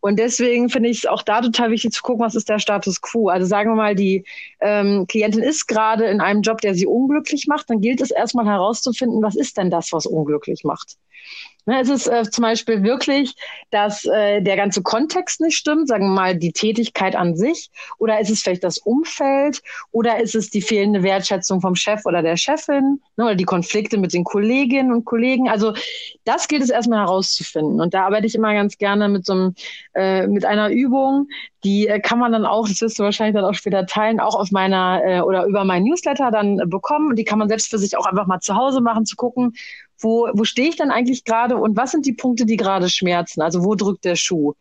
Und 0.00 0.18
deswegen 0.18 0.70
finde 0.70 0.88
ich 0.88 0.98
es 0.98 1.06
auch 1.06 1.22
da 1.22 1.40
total 1.40 1.70
wichtig 1.70 1.92
zu 1.92 2.02
gucken, 2.02 2.24
was 2.24 2.36
ist 2.36 2.48
der 2.48 2.58
Status 2.58 3.02
quo. 3.02 3.28
Also 3.28 3.46
sagen 3.46 3.70
wir 3.70 3.76
mal, 3.76 3.94
die 3.94 4.24
ähm, 4.60 5.06
Klientin 5.08 5.42
ist 5.42 5.66
gerade 5.66 6.04
in 6.04 6.20
einem 6.20 6.42
Job, 6.42 6.60
der 6.60 6.74
sie 6.74 6.86
unglücklich 6.86 7.46
macht, 7.46 7.68
dann 7.68 7.80
gilt 7.80 8.00
es 8.00 8.10
erstmal 8.10 8.46
herauszufinden, 8.46 9.22
was 9.22 9.34
ist 9.34 9.58
denn 9.58 9.70
das, 9.70 9.92
was 9.92 10.06
unglücklich 10.06 10.62
macht. 10.64 10.96
Ne, 11.66 11.80
es 11.80 11.88
ist 11.88 12.06
äh, 12.08 12.24
zum 12.30 12.42
Beispiel 12.42 12.82
wirklich, 12.82 13.34
dass 13.70 14.04
äh, 14.04 14.42
der 14.42 14.56
ganze 14.56 14.82
Kontext 14.82 15.40
nicht 15.40 15.56
stimmt, 15.56 15.88
sagen 15.88 16.08
wir 16.08 16.14
mal 16.14 16.36
die 16.36 16.52
Tätigkeit 16.52 17.16
an 17.16 17.36
sich, 17.36 17.70
oder 17.98 18.20
ist 18.20 18.28
es 18.28 18.42
vielleicht 18.42 18.64
das 18.64 18.76
Umfeld, 18.76 19.62
oder 19.90 20.20
ist 20.20 20.34
es 20.34 20.50
die 20.50 20.60
fehlende 20.60 21.02
Wertschätzung 21.02 21.62
vom 21.62 21.74
Chef 21.74 22.04
oder 22.04 22.20
der 22.20 22.36
Chefin, 22.36 23.00
ne, 23.16 23.24
oder 23.24 23.34
die 23.34 23.44
Konflikte 23.44 23.96
mit 23.96 24.12
den 24.12 24.24
Kolleginnen 24.24 24.92
und 24.92 25.06
Kollegen. 25.06 25.48
Also 25.48 25.72
das 26.24 26.48
gilt 26.48 26.62
es 26.62 26.68
erstmal 26.68 26.98
herauszufinden. 27.00 27.80
Und 27.80 27.94
da 27.94 28.04
arbeite 28.04 28.26
ich 28.26 28.34
immer 28.34 28.52
ganz 28.52 28.76
gerne 28.76 29.08
mit 29.08 29.24
so 29.24 29.32
einem, 29.32 29.54
äh, 29.94 30.26
mit 30.26 30.44
einer 30.44 30.68
Übung, 30.68 31.28
die 31.64 31.88
äh, 31.88 31.98
kann 31.98 32.18
man 32.18 32.32
dann 32.32 32.44
auch, 32.44 32.68
das 32.68 32.80
wirst 32.82 32.98
du 32.98 33.02
wahrscheinlich 33.02 33.34
dann 33.34 33.44
auch 33.44 33.54
später 33.54 33.86
teilen, 33.86 34.20
auch 34.20 34.34
auf 34.34 34.50
meiner 34.50 35.00
äh, 35.02 35.20
oder 35.20 35.46
über 35.46 35.64
meinen 35.64 35.84
Newsletter 35.84 36.30
dann 36.30 36.60
äh, 36.60 36.66
bekommen. 36.66 37.08
Und 37.08 37.16
die 37.16 37.24
kann 37.24 37.38
man 37.38 37.48
selbst 37.48 37.70
für 37.70 37.78
sich 37.78 37.96
auch 37.96 38.06
einfach 38.06 38.26
mal 38.26 38.40
zu 38.40 38.54
Hause 38.54 38.82
machen, 38.82 39.06
zu 39.06 39.16
gucken, 39.16 39.54
wo, 39.98 40.28
wo 40.32 40.44
stehe 40.44 40.68
ich 40.68 40.76
dann 40.76 40.90
eigentlich 40.90 41.24
gerade 41.24 41.56
und 41.56 41.76
was 41.76 41.92
sind 41.92 42.06
die 42.06 42.12
Punkte, 42.12 42.46
die 42.46 42.56
gerade 42.56 42.88
schmerzen? 42.88 43.42
Also 43.42 43.64
wo 43.64 43.74
drückt 43.74 44.04
der 44.04 44.16
Schuh? 44.16 44.54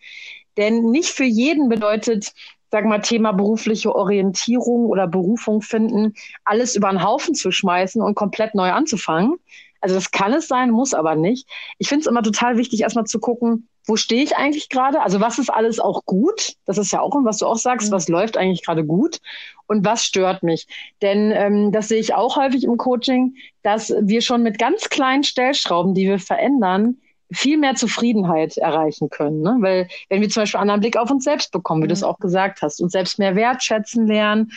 Denn 0.58 0.92
nicht 0.92 1.10
für 1.10 1.24
jeden 1.24 1.70
bedeutet, 1.70 2.34
sag 2.72 2.86
mal, 2.86 3.00
Thema 3.00 3.32
berufliche 3.32 3.96
Orientierung 3.96 4.86
oder 4.86 5.08
Berufung 5.08 5.62
finden, 5.62 6.14
alles 6.44 6.76
über 6.76 6.90
den 6.90 7.04
Haufen 7.04 7.36
zu 7.36 7.52
schmeißen 7.52 8.02
und 8.02 8.16
komplett 8.16 8.56
neu 8.56 8.72
anzufangen. 8.72 9.36
Also 9.82 9.96
das 9.96 10.12
kann 10.12 10.34
es 10.34 10.48
sein, 10.48 10.72
muss 10.72 10.94
aber 10.94 11.16
nicht. 11.16 11.48
Ich 11.78 11.90
finde 11.90 12.02
es 12.02 12.08
immer 12.08 12.24
total 12.24 12.58
wichtig, 12.58 12.82
erstmal 12.82 13.06
zu 13.06 13.20
gucken, 13.20 13.68
wo 13.86 13.96
stehe 13.96 14.24
ich 14.24 14.36
eigentlich 14.38 14.70
gerade? 14.70 15.02
Also 15.02 15.20
was 15.20 15.40
ist 15.40 15.50
alles 15.50 15.80
auch 15.80 16.06
gut? 16.06 16.54
Das 16.66 16.78
ist 16.78 16.92
ja 16.92 17.02
auch, 17.02 17.14
was 17.24 17.40
du 17.40 17.46
auch 17.46 17.58
sagst, 17.58 17.90
mhm. 17.90 17.96
was 17.96 18.08
läuft 18.08 18.38
eigentlich 18.38 18.66
gerade 18.66 18.86
gut 18.86 19.20
und 19.68 19.86
was 19.86 20.04
stört 20.06 20.44
mich? 20.44 20.68
Denn 21.02 21.32
ähm, 21.32 21.72
das 21.72 21.90
sehe 21.90 22.00
ich 22.00 22.14
auch 22.14 22.38
häufig 22.38 22.64
im 22.64 22.78
Coaching, 22.78 23.36
dass 23.62 23.94
wir 24.02 24.22
schon 24.22 24.44
mit 24.44 24.58
ganz 24.58 24.90
kleinen 24.90 25.24
Stellschrauben, 25.24 25.94
die 25.94 26.08
wir 26.08 26.20
verändern, 26.20 26.98
viel 27.32 27.58
mehr 27.58 27.76
Zufriedenheit 27.76 28.58
erreichen 28.58 29.10
können. 29.10 29.42
Ne? 29.42 29.58
Weil 29.60 29.88
wenn 30.10 30.22
wir 30.22 30.30
zum 30.30 30.44
Beispiel 30.44 30.60
einen 30.60 30.70
anderen 30.70 30.82
Blick 30.82 30.98
auf 30.98 31.10
uns 31.10 31.24
selbst 31.24 31.52
bekommen, 31.52 31.82
wie 31.82 31.86
mhm. 31.86 31.90
du 31.90 31.94
es 31.94 32.04
auch 32.04 32.20
gesagt 32.20 32.62
hast, 32.62 32.82
und 32.82 32.92
selbst 32.92 33.20
mehr 33.20 33.36
wertschätzen 33.36 34.08
lernen, 34.08 34.52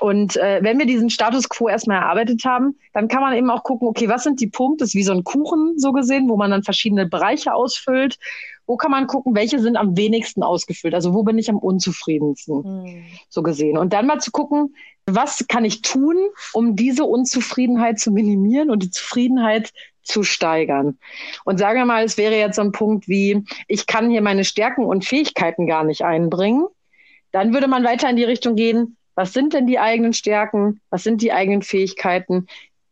und 0.00 0.36
äh, 0.36 0.60
wenn 0.62 0.78
wir 0.78 0.86
diesen 0.86 1.10
Status 1.10 1.48
quo 1.48 1.68
erstmal 1.68 1.98
erarbeitet 1.98 2.44
haben, 2.44 2.78
dann 2.94 3.06
kann 3.08 3.20
man 3.20 3.34
eben 3.34 3.50
auch 3.50 3.62
gucken, 3.62 3.86
okay, 3.86 4.08
was 4.08 4.24
sind 4.24 4.40
die 4.40 4.46
Punkte, 4.46 4.84
das 4.84 4.90
ist 4.90 4.94
wie 4.94 5.02
so 5.02 5.12
ein 5.12 5.24
Kuchen 5.24 5.78
so 5.78 5.92
gesehen, 5.92 6.28
wo 6.28 6.36
man 6.36 6.50
dann 6.50 6.62
verschiedene 6.62 7.06
Bereiche 7.06 7.52
ausfüllt. 7.52 8.18
Wo 8.66 8.76
kann 8.76 8.90
man 8.92 9.06
gucken, 9.06 9.34
welche 9.34 9.58
sind 9.58 9.76
am 9.76 9.96
wenigsten 9.96 10.42
ausgefüllt? 10.42 10.94
Also 10.94 11.12
wo 11.12 11.22
bin 11.22 11.38
ich 11.38 11.50
am 11.50 11.58
unzufriedensten 11.58 12.62
mhm. 12.62 13.04
so 13.28 13.42
gesehen? 13.42 13.76
Und 13.76 13.92
dann 13.92 14.06
mal 14.06 14.20
zu 14.20 14.30
gucken, 14.30 14.74
was 15.06 15.46
kann 15.48 15.64
ich 15.64 15.82
tun, 15.82 16.16
um 16.52 16.76
diese 16.76 17.04
Unzufriedenheit 17.04 17.98
zu 17.98 18.10
minimieren 18.10 18.70
und 18.70 18.82
die 18.82 18.90
Zufriedenheit 18.90 19.70
zu 20.02 20.22
steigern. 20.22 20.98
Und 21.44 21.58
sagen 21.58 21.78
wir 21.78 21.84
mal, 21.84 22.04
es 22.04 22.16
wäre 22.16 22.36
jetzt 22.36 22.56
so 22.56 22.62
ein 22.62 22.72
Punkt 22.72 23.06
wie, 23.06 23.44
ich 23.68 23.86
kann 23.86 24.08
hier 24.08 24.22
meine 24.22 24.44
Stärken 24.44 24.84
und 24.84 25.04
Fähigkeiten 25.04 25.66
gar 25.66 25.84
nicht 25.84 26.02
einbringen. 26.02 26.66
Dann 27.32 27.52
würde 27.52 27.68
man 27.68 27.84
weiter 27.84 28.08
in 28.08 28.16
die 28.16 28.24
Richtung 28.24 28.56
gehen, 28.56 28.96
was 29.20 29.34
sind 29.34 29.52
denn 29.52 29.66
die 29.66 29.78
eigenen 29.78 30.14
Stärken? 30.14 30.80
Was 30.88 31.02
sind 31.02 31.20
die 31.20 31.30
eigenen 31.30 31.60
Fähigkeiten? 31.60 32.46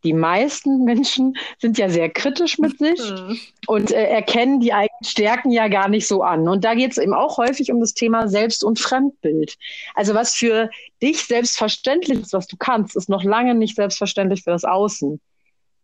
Die 0.04 0.12
meisten 0.12 0.84
Menschen 0.84 1.32
sind 1.58 1.78
ja 1.78 1.88
sehr 1.88 2.10
kritisch 2.10 2.58
mit 2.58 2.76
sich 2.76 3.00
mhm. 3.00 3.38
und 3.66 3.92
äh, 3.92 4.04
erkennen 4.04 4.60
die 4.60 4.74
eigenen 4.74 5.04
Stärken 5.04 5.50
ja 5.50 5.68
gar 5.68 5.88
nicht 5.88 6.06
so 6.06 6.22
an. 6.22 6.46
Und 6.46 6.66
da 6.66 6.74
geht 6.74 6.90
es 6.90 6.98
eben 6.98 7.14
auch 7.14 7.38
häufig 7.38 7.72
um 7.72 7.80
das 7.80 7.94
Thema 7.94 8.28
Selbst- 8.28 8.62
und 8.62 8.78
Fremdbild. 8.78 9.56
Also 9.94 10.12
was 10.12 10.34
für 10.34 10.68
dich 11.00 11.24
selbstverständlich 11.24 12.20
ist, 12.20 12.34
was 12.34 12.46
du 12.46 12.58
kannst, 12.58 12.94
ist 12.94 13.08
noch 13.08 13.24
lange 13.24 13.54
nicht 13.54 13.76
selbstverständlich 13.76 14.44
für 14.44 14.50
das 14.50 14.64
Außen. 14.64 15.22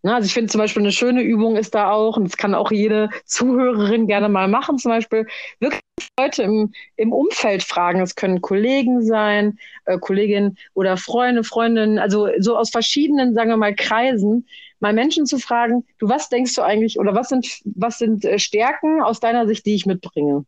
Ne, 0.05 0.15
also 0.15 0.27
ich 0.27 0.35
finde 0.35 0.53
zum 0.53 0.59
Beispiel 0.59 0.83
eine 0.83 0.93
schöne 0.93 1.23
Übung 1.23 1.57
ist 1.57 1.75
da 1.75 1.91
auch, 1.91 2.19
und 2.19 2.25
das 2.25 2.37
kann 2.37 2.55
auch 2.55 2.71
jede 2.71 3.09
Zuhörerin 3.25 4.07
gerne 4.07 4.29
mal 4.29 4.49
machen, 4.49 4.77
zum 4.77 4.91
Beispiel 4.91 5.27
wirklich 5.61 5.81
Leute 6.21 6.43
im, 6.43 6.75
im 6.97 7.11
Umfeld 7.11 7.63
fragen. 7.63 8.03
Es 8.03 8.15
können 8.15 8.43
Kollegen 8.43 9.03
sein, 9.03 9.59
äh, 9.87 9.97
Kolleginnen 9.99 10.59
oder 10.75 10.99
Freunde, 10.99 11.43
Freundinnen, 11.43 11.99
also 11.99 12.29
so 12.39 12.55
aus 12.59 12.69
verschiedenen, 12.69 13.33
sagen 13.33 13.49
wir 13.49 13.57
mal, 13.57 13.75
Kreisen, 13.75 14.47
mal 14.79 14.93
Menschen 14.93 15.25
zu 15.25 15.39
fragen, 15.39 15.87
du, 15.99 16.07
was 16.07 16.29
denkst 16.29 16.55
du 16.55 16.61
eigentlich 16.61 16.99
oder 16.99 17.15
was 17.15 17.31
sind, 17.31 17.63
was 17.65 17.97
sind 17.97 18.27
äh, 18.27 18.39
Stärken 18.39 19.01
aus 19.01 19.21
deiner 19.21 19.47
Sicht, 19.47 19.65
die 19.65 19.75
ich 19.75 19.87
mitbringe? 19.87 20.45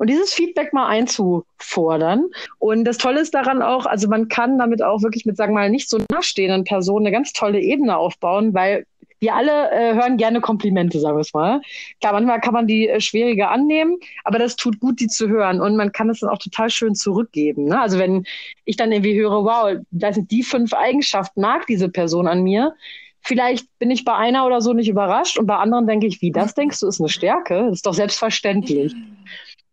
Und 0.00 0.08
dieses 0.08 0.32
Feedback 0.32 0.72
mal 0.72 0.86
einzufordern. 0.86 2.30
Und 2.58 2.84
das 2.84 2.96
Tolle 2.96 3.20
ist 3.20 3.34
daran 3.34 3.60
auch, 3.60 3.84
also 3.84 4.08
man 4.08 4.28
kann 4.28 4.56
damit 4.56 4.82
auch 4.82 5.02
wirklich 5.02 5.26
mit, 5.26 5.36
sagen 5.36 5.52
wir 5.52 5.60
mal, 5.60 5.68
nicht 5.68 5.90
so 5.90 5.98
nahestehenden 6.10 6.64
Personen 6.64 7.04
eine 7.04 7.12
ganz 7.12 7.34
tolle 7.34 7.60
Ebene 7.60 7.98
aufbauen, 7.98 8.54
weil 8.54 8.86
wir 9.18 9.34
alle 9.34 9.70
äh, 9.70 9.92
hören 9.92 10.16
gerne 10.16 10.40
Komplimente, 10.40 10.98
sagen 11.00 11.18
wir 11.18 11.20
es 11.20 11.34
mal. 11.34 11.60
Klar, 12.00 12.14
manchmal 12.14 12.40
kann 12.40 12.54
man 12.54 12.66
die 12.66 12.88
äh, 12.88 12.98
schwieriger 12.98 13.50
annehmen, 13.50 13.98
aber 14.24 14.38
das 14.38 14.56
tut 14.56 14.80
gut, 14.80 15.00
die 15.00 15.08
zu 15.08 15.28
hören. 15.28 15.60
Und 15.60 15.76
man 15.76 15.92
kann 15.92 16.08
es 16.08 16.20
dann 16.20 16.30
auch 16.30 16.38
total 16.38 16.70
schön 16.70 16.94
zurückgeben. 16.94 17.66
Ne? 17.66 17.78
Also 17.78 17.98
wenn 17.98 18.24
ich 18.64 18.76
dann 18.76 18.92
irgendwie 18.92 19.20
höre, 19.20 19.44
wow, 19.44 19.82
das 19.90 20.14
sind 20.14 20.30
die 20.30 20.42
fünf 20.42 20.72
Eigenschaften, 20.72 21.42
mag 21.42 21.66
diese 21.66 21.90
Person 21.90 22.26
an 22.26 22.42
mir. 22.42 22.74
Vielleicht 23.20 23.66
bin 23.78 23.90
ich 23.90 24.06
bei 24.06 24.14
einer 24.14 24.46
oder 24.46 24.62
so 24.62 24.72
nicht 24.72 24.88
überrascht 24.88 25.38
und 25.38 25.44
bei 25.44 25.56
anderen 25.56 25.86
denke 25.86 26.06
ich, 26.06 26.22
wie 26.22 26.30
das 26.30 26.54
denkst 26.54 26.80
du, 26.80 26.86
ist 26.86 27.00
eine 27.00 27.10
Stärke? 27.10 27.64
Das 27.66 27.74
ist 27.74 27.86
doch 27.86 27.92
selbstverständlich. 27.92 28.94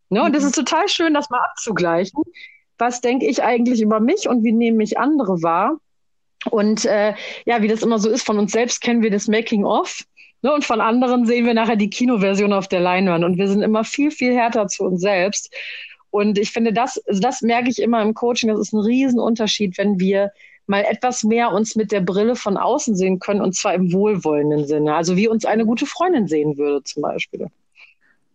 Ne? 0.10 0.24
Und 0.24 0.36
das 0.36 0.44
ist 0.44 0.56
total 0.56 0.88
schön, 0.88 1.14
das 1.14 1.30
mal 1.30 1.42
abzugleichen. 1.52 2.24
Was 2.78 3.02
denke 3.02 3.26
ich 3.26 3.44
eigentlich 3.44 3.82
über 3.82 4.00
mich 4.00 4.28
und 4.30 4.44
wie 4.44 4.52
nehmen 4.52 4.78
mich 4.78 5.00
andere 5.00 5.42
wahr? 5.42 5.80
Und 6.50 6.86
äh, 6.86 7.14
ja, 7.46 7.62
wie 7.62 7.68
das 7.68 7.82
immer 7.82 8.00
so 8.00 8.10
ist, 8.10 8.26
von 8.26 8.38
uns 8.40 8.52
selbst 8.52 8.82
kennen 8.82 9.02
wir 9.02 9.12
das 9.12 9.28
Making-of. 9.28 10.04
Ne, 10.44 10.54
und 10.54 10.64
von 10.64 10.82
anderen 10.82 11.26
sehen 11.26 11.48
wir 11.48 11.56
nachher 11.56 11.76
die 11.76 11.90
Kinoversion 11.90 12.54
auf 12.54 12.68
der 12.68 12.80
Leinwand. 12.80 13.26
Und 13.26 13.38
wir 13.38 13.48
sind 13.48 13.64
immer 13.64 13.84
viel, 13.84 14.12
viel 14.12 14.36
härter 14.36 14.68
zu 14.68 14.84
uns 14.84 15.02
selbst. 15.02 15.52
Und 16.12 16.38
ich 16.38 16.52
finde, 16.52 16.74
das, 16.74 16.98
also 17.08 17.20
das 17.20 17.42
merke 17.42 17.70
ich 17.70 17.82
immer 17.82 18.02
im 18.02 18.14
Coaching, 18.14 18.50
das 18.50 18.60
ist 18.60 18.74
ein 18.74 18.80
Riesenunterschied, 18.80 19.78
wenn 19.78 20.00
wir 20.00 20.32
mal 20.68 20.84
etwas 20.84 21.24
mehr 21.24 21.52
uns 21.52 21.76
mit 21.76 21.92
der 21.92 22.02
Brille 22.02 22.36
von 22.36 22.58
außen 22.58 22.96
sehen 22.96 23.20
können, 23.20 23.42
und 23.42 23.56
zwar 23.56 23.74
im 23.74 23.92
wohlwollenden 23.92 24.68
Sinne. 24.68 24.96
Also 24.96 25.16
wie 25.16 25.28
uns 25.28 25.46
eine 25.46 25.66
gute 25.66 25.86
Freundin 25.86 26.28
sehen 26.28 26.58
würde, 26.58 26.84
zum 26.84 27.02
Beispiel. 27.02 27.48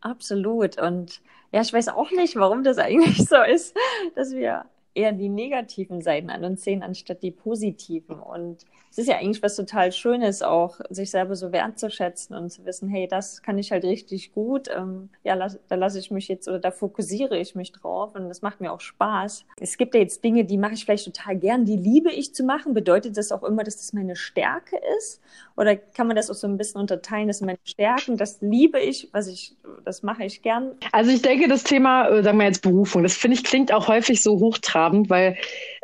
Absolut. 0.00 0.81
Und 0.81 1.21
ja, 1.52 1.61
ich 1.61 1.73
weiß 1.73 1.88
auch 1.88 2.11
nicht, 2.11 2.37
warum 2.37 2.64
das 2.64 2.78
eigentlich 2.78 3.18
so 3.28 3.42
ist, 3.42 3.76
dass 4.14 4.32
wir 4.32 4.64
eher 4.94 5.12
die 5.12 5.28
negativen 5.28 6.02
Seiten 6.02 6.30
an 6.30 6.44
uns 6.44 6.64
sehen, 6.64 6.82
anstatt 6.82 7.23
die 7.23 7.30
positiven. 7.30 8.18
Und 8.18 8.64
es 8.93 8.99
ist 8.99 9.09
ja 9.09 9.17
eigentlich 9.17 9.43
was 9.43 9.57
total 9.57 9.91
Schönes, 9.91 10.43
auch 10.43 10.79
sich 10.91 11.11
selber 11.11 11.35
so 11.35 11.51
wertzuschätzen 11.51 12.37
und 12.37 12.51
zu 12.51 12.67
wissen, 12.67 12.91
hey, 12.91 13.09
das 13.09 13.41
kann 13.41 13.57
ich 13.57 13.73
halt 13.73 13.85
richtig 13.85 14.35
gut. 14.35 14.69
Ähm, 14.69 15.09
ja, 15.25 15.33
las, 15.33 15.59
da 15.69 15.77
lasse 15.77 15.99
ich 15.99 16.11
mich 16.11 16.29
jetzt 16.29 16.47
oder 16.47 16.59
da 16.59 16.71
fokussiere 16.71 17.39
ich 17.39 17.55
mich 17.55 17.73
drauf 17.73 18.15
und 18.15 18.29
das 18.29 18.43
macht 18.43 18.61
mir 18.61 18.71
auch 18.71 18.83
Spaß. 18.83 19.47
Es 19.59 19.79
gibt 19.79 19.95
ja 19.95 20.01
jetzt 20.01 20.23
Dinge, 20.23 20.45
die 20.45 20.59
mache 20.59 20.75
ich 20.75 20.85
vielleicht 20.85 21.07
total 21.07 21.37
gern, 21.37 21.65
die 21.65 21.79
liebe 21.79 22.13
ich 22.13 22.35
zu 22.35 22.45
machen. 22.45 22.75
Bedeutet 22.75 23.17
das 23.17 23.33
auch 23.33 23.45
immer, 23.45 23.65
dass 23.65 23.79
das 23.79 23.95
meine 23.95 24.15
Stärke 24.15 24.77
ist? 24.99 25.23
Oder 25.57 25.75
kann 25.77 26.07
man 26.07 26.17
das 26.17 26.31
auch 26.31 26.35
so 26.35 26.47
ein 26.47 26.59
bisschen 26.59 26.79
unterteilen, 26.79 27.29
das 27.29 27.39
sind 27.39 27.47
meine 27.47 27.59
Stärken, 27.65 28.19
das 28.19 28.43
liebe 28.43 28.79
ich, 28.79 29.09
was 29.13 29.27
ich, 29.27 29.57
das 29.87 30.03
mache 30.03 30.25
ich 30.25 30.43
gern? 30.43 30.73
Also 30.93 31.13
ich 31.13 31.23
denke, 31.23 31.49
das 31.49 31.65
Thema, 31.65 32.09
äh, 32.09 32.23
sagen 32.23 32.37
wir 32.37 32.45
jetzt 32.45 32.61
Berufung, 32.61 33.03
das 33.03 33.15
finde 33.15 33.39
ich 33.39 33.45
klingt 33.45 33.73
auch 33.73 33.89
häufig 33.89 34.23
so 34.23 34.39
hochtrabend, 34.39 35.09
weil 35.09 35.39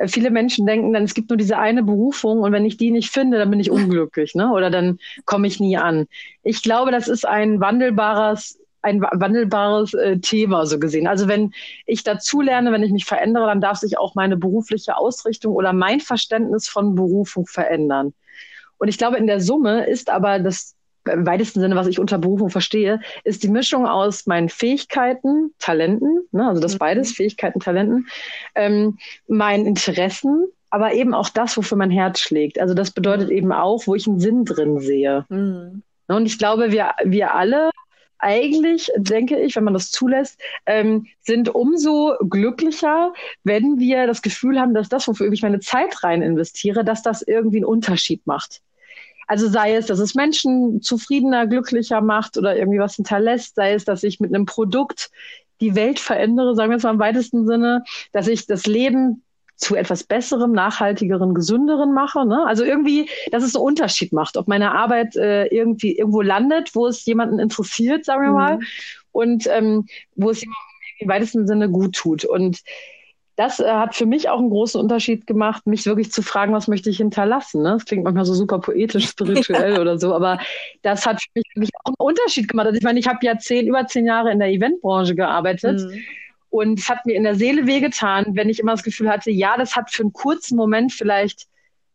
viele 0.06 0.30
Menschen 0.30 0.66
denken 0.66 0.92
dann, 0.92 1.04
es 1.04 1.14
gibt 1.14 1.30
nur 1.30 1.36
diese 1.36 1.58
eine 1.58 1.82
Berufung 1.82 2.40
und 2.40 2.52
wenn 2.52 2.64
ich 2.64 2.76
die 2.76 2.90
nicht 2.90 3.10
finde, 3.10 3.38
dann 3.38 3.50
bin 3.50 3.60
ich 3.60 3.70
unglücklich, 3.70 4.34
ne? 4.34 4.52
Oder 4.52 4.70
dann 4.70 4.98
komme 5.24 5.46
ich 5.46 5.58
nie 5.58 5.76
an. 5.76 6.06
Ich 6.42 6.62
glaube, 6.62 6.92
das 6.92 7.08
ist 7.08 7.26
ein 7.26 7.60
wandelbares 7.60 8.58
ein 8.80 9.02
wandelbares 9.02 9.94
äh, 9.94 10.18
Thema 10.18 10.64
so 10.64 10.78
gesehen. 10.78 11.08
Also 11.08 11.26
wenn 11.26 11.52
ich 11.84 12.04
dazu 12.04 12.40
lerne, 12.40 12.70
wenn 12.70 12.84
ich 12.84 12.92
mich 12.92 13.06
verändere, 13.06 13.46
dann 13.46 13.60
darf 13.60 13.78
sich 13.78 13.98
auch 13.98 14.14
meine 14.14 14.36
berufliche 14.36 14.96
Ausrichtung 14.96 15.54
oder 15.54 15.72
mein 15.72 15.98
Verständnis 16.00 16.68
von 16.68 16.94
Berufung 16.94 17.46
verändern. 17.46 18.14
Und 18.78 18.86
ich 18.86 18.96
glaube, 18.96 19.16
in 19.16 19.26
der 19.26 19.40
Summe 19.40 19.86
ist 19.86 20.10
aber 20.10 20.38
das 20.38 20.76
im 21.08 21.26
weitesten 21.26 21.60
Sinne, 21.60 21.76
was 21.76 21.86
ich 21.86 21.98
unter 21.98 22.18
Berufung 22.18 22.50
verstehe, 22.50 23.00
ist 23.24 23.42
die 23.42 23.48
Mischung 23.48 23.86
aus 23.86 24.26
meinen 24.26 24.48
Fähigkeiten, 24.48 25.52
Talenten, 25.58 26.26
ne, 26.32 26.48
also 26.48 26.60
das 26.60 26.74
mhm. 26.74 26.78
beides, 26.78 27.12
Fähigkeiten, 27.12 27.60
Talenten, 27.60 28.06
ähm, 28.54 28.98
meinen 29.26 29.66
Interessen, 29.66 30.48
aber 30.70 30.92
eben 30.92 31.14
auch 31.14 31.28
das, 31.28 31.56
wofür 31.56 31.78
mein 31.78 31.90
Herz 31.90 32.20
schlägt. 32.20 32.58
Also 32.60 32.74
das 32.74 32.90
bedeutet 32.90 33.30
eben 33.30 33.52
auch, 33.52 33.86
wo 33.86 33.94
ich 33.94 34.06
einen 34.06 34.20
Sinn 34.20 34.44
drin 34.44 34.80
sehe. 34.80 35.24
Mhm. 35.28 35.82
Und 36.08 36.26
ich 36.26 36.38
glaube, 36.38 36.72
wir, 36.72 36.92
wir 37.04 37.34
alle 37.34 37.70
eigentlich, 38.18 38.90
denke 38.96 39.38
ich, 39.38 39.56
wenn 39.56 39.64
man 39.64 39.74
das 39.74 39.90
zulässt, 39.90 40.40
ähm, 40.66 41.06
sind 41.20 41.54
umso 41.54 42.14
glücklicher, 42.28 43.12
wenn 43.44 43.78
wir 43.78 44.06
das 44.06 44.22
Gefühl 44.22 44.60
haben, 44.60 44.74
dass 44.74 44.88
das, 44.88 45.06
wofür 45.06 45.32
ich 45.32 45.42
meine 45.42 45.60
Zeit 45.60 46.02
rein 46.02 46.22
investiere, 46.22 46.84
dass 46.84 47.02
das 47.02 47.22
irgendwie 47.22 47.58
einen 47.58 47.66
Unterschied 47.66 48.26
macht. 48.26 48.60
Also 49.28 49.48
sei 49.48 49.74
es, 49.74 49.86
dass 49.86 49.98
es 49.98 50.14
Menschen 50.14 50.80
zufriedener, 50.82 51.46
glücklicher 51.46 52.00
macht 52.00 52.36
oder 52.38 52.56
irgendwie 52.56 52.78
was 52.78 52.96
hinterlässt, 52.96 53.54
sei 53.54 53.74
es, 53.74 53.84
dass 53.84 54.02
ich 54.02 54.20
mit 54.20 54.34
einem 54.34 54.46
Produkt 54.46 55.10
die 55.60 55.74
Welt 55.74 55.98
verändere, 55.98 56.54
sagen 56.54 56.70
wir 56.70 56.76
es 56.76 56.82
mal 56.82 56.94
im 56.94 56.98
weitesten 56.98 57.46
Sinne, 57.46 57.84
dass 58.12 58.26
ich 58.26 58.46
das 58.46 58.66
Leben 58.66 59.22
zu 59.56 59.74
etwas 59.74 60.04
Besserem, 60.04 60.52
nachhaltigeren, 60.52 61.34
gesünderen 61.34 61.92
mache. 61.92 62.24
Ne? 62.24 62.46
Also 62.46 62.64
irgendwie, 62.64 63.10
dass 63.32 63.42
es 63.42 63.54
einen 63.54 63.64
Unterschied 63.64 64.12
macht, 64.12 64.36
ob 64.36 64.48
meine 64.48 64.72
Arbeit 64.72 65.16
äh, 65.16 65.46
irgendwie 65.46 65.98
irgendwo 65.98 66.22
landet, 66.22 66.74
wo 66.74 66.86
es 66.86 67.04
jemanden 67.04 67.38
interessiert, 67.38 68.04
sagen 68.04 68.22
wir 68.22 68.30
mhm. 68.30 68.34
mal, 68.34 68.58
und 69.12 69.46
ähm, 69.48 69.86
wo 70.14 70.30
es 70.30 70.40
jemandem 70.40 70.62
im 71.00 71.08
weitesten 71.08 71.46
Sinne 71.46 71.68
gut 71.68 71.96
tut. 71.96 72.24
Und 72.24 72.60
das 73.38 73.60
äh, 73.60 73.70
hat 73.70 73.94
für 73.94 74.04
mich 74.04 74.28
auch 74.28 74.40
einen 74.40 74.50
großen 74.50 74.80
Unterschied 74.80 75.24
gemacht, 75.24 75.64
mich 75.64 75.86
wirklich 75.86 76.10
zu 76.10 76.22
fragen, 76.22 76.52
was 76.52 76.66
möchte 76.66 76.90
ich 76.90 76.96
hinterlassen. 76.96 77.62
Ne? 77.62 77.70
Das 77.70 77.84
klingt 77.84 78.02
manchmal 78.02 78.24
so 78.24 78.34
super 78.34 78.58
poetisch, 78.58 79.06
spirituell 79.10 79.74
ja. 79.74 79.80
oder 79.80 79.96
so, 79.96 80.12
aber 80.12 80.40
das 80.82 81.06
hat 81.06 81.22
für 81.22 81.28
mich 81.34 81.44
wirklich 81.54 81.70
auch 81.84 81.90
einen 81.90 81.94
Unterschied 81.98 82.48
gemacht. 82.48 82.66
Also 82.66 82.78
ich 82.78 82.82
meine, 82.82 82.98
ich 82.98 83.06
habe 83.06 83.20
ja 83.22 83.38
zehn, 83.38 83.68
über 83.68 83.86
zehn 83.86 84.06
Jahre 84.06 84.32
in 84.32 84.40
der 84.40 84.48
Eventbranche 84.48 85.14
gearbeitet. 85.14 85.80
Mhm. 85.80 86.00
Und 86.50 86.80
es 86.80 86.88
hat 86.88 87.06
mir 87.06 87.14
in 87.14 87.22
der 87.22 87.36
Seele 87.36 87.68
wehgetan, 87.68 88.26
wenn 88.32 88.48
ich 88.48 88.58
immer 88.58 88.72
das 88.72 88.82
Gefühl 88.82 89.08
hatte, 89.08 89.30
ja, 89.30 89.56
das 89.56 89.76
hat 89.76 89.92
für 89.92 90.02
einen 90.02 90.12
kurzen 90.12 90.56
Moment 90.56 90.92
vielleicht 90.92 91.46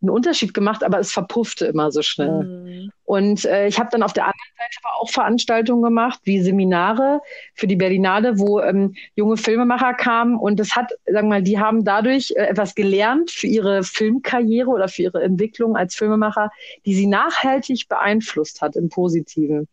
einen 0.01 0.11
Unterschied 0.11 0.53
gemacht, 0.53 0.81
aber 0.81 0.99
es 0.99 1.11
verpuffte 1.11 1.65
immer 1.65 1.91
so 1.91 2.01
schnell. 2.03 2.43
Mhm. 2.43 2.91
Und 3.13 3.45
äh, 3.45 3.67
ich 3.67 3.77
habe 3.77 3.89
dann 3.91 4.01
auf 4.01 4.13
der 4.13 4.23
anderen 4.23 4.53
Seite 4.57 4.79
aber 4.81 4.99
auch 4.99 5.09
Veranstaltungen 5.11 5.83
gemacht, 5.83 6.19
wie 6.23 6.41
Seminare 6.41 7.21
für 7.53 7.67
die 7.67 7.75
Berlinale, 7.75 8.39
wo 8.39 8.59
ähm, 8.59 8.95
junge 9.13 9.37
Filmemacher 9.37 9.93
kamen 9.93 10.35
und 10.35 10.59
das 10.59 10.75
hat, 10.75 10.93
sagen 11.05 11.27
wir 11.27 11.35
mal, 11.35 11.43
die 11.43 11.59
haben 11.59 11.85
dadurch 11.85 12.33
äh, 12.35 12.45
etwas 12.45 12.73
gelernt 12.73 13.29
für 13.29 13.45
ihre 13.45 13.83
Filmkarriere 13.83 14.67
oder 14.67 14.87
für 14.87 15.03
ihre 15.03 15.21
Entwicklung 15.21 15.77
als 15.77 15.93
Filmemacher, 15.93 16.49
die 16.87 16.95
sie 16.95 17.05
nachhaltig 17.05 17.87
beeinflusst 17.87 18.61
hat 18.63 18.75
im 18.75 18.89
Positiven. 18.89 19.67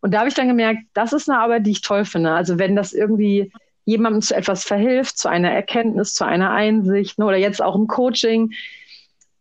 Und 0.00 0.14
da 0.14 0.20
habe 0.20 0.28
ich 0.28 0.36
dann 0.36 0.46
gemerkt, 0.46 0.82
das 0.94 1.12
ist 1.12 1.28
eine 1.28 1.40
Arbeit, 1.40 1.66
die 1.66 1.72
ich 1.72 1.80
toll 1.80 2.04
finde. 2.04 2.30
Also 2.30 2.60
wenn 2.60 2.76
das 2.76 2.92
irgendwie 2.92 3.50
jemandem 3.86 4.22
zu 4.22 4.36
etwas 4.36 4.62
verhilft, 4.62 5.18
zu 5.18 5.28
einer 5.28 5.50
Erkenntnis, 5.50 6.14
zu 6.14 6.24
einer 6.24 6.52
Einsicht 6.52 7.18
ne, 7.18 7.26
oder 7.26 7.38
jetzt 7.38 7.60
auch 7.60 7.74
im 7.74 7.88
Coaching, 7.88 8.52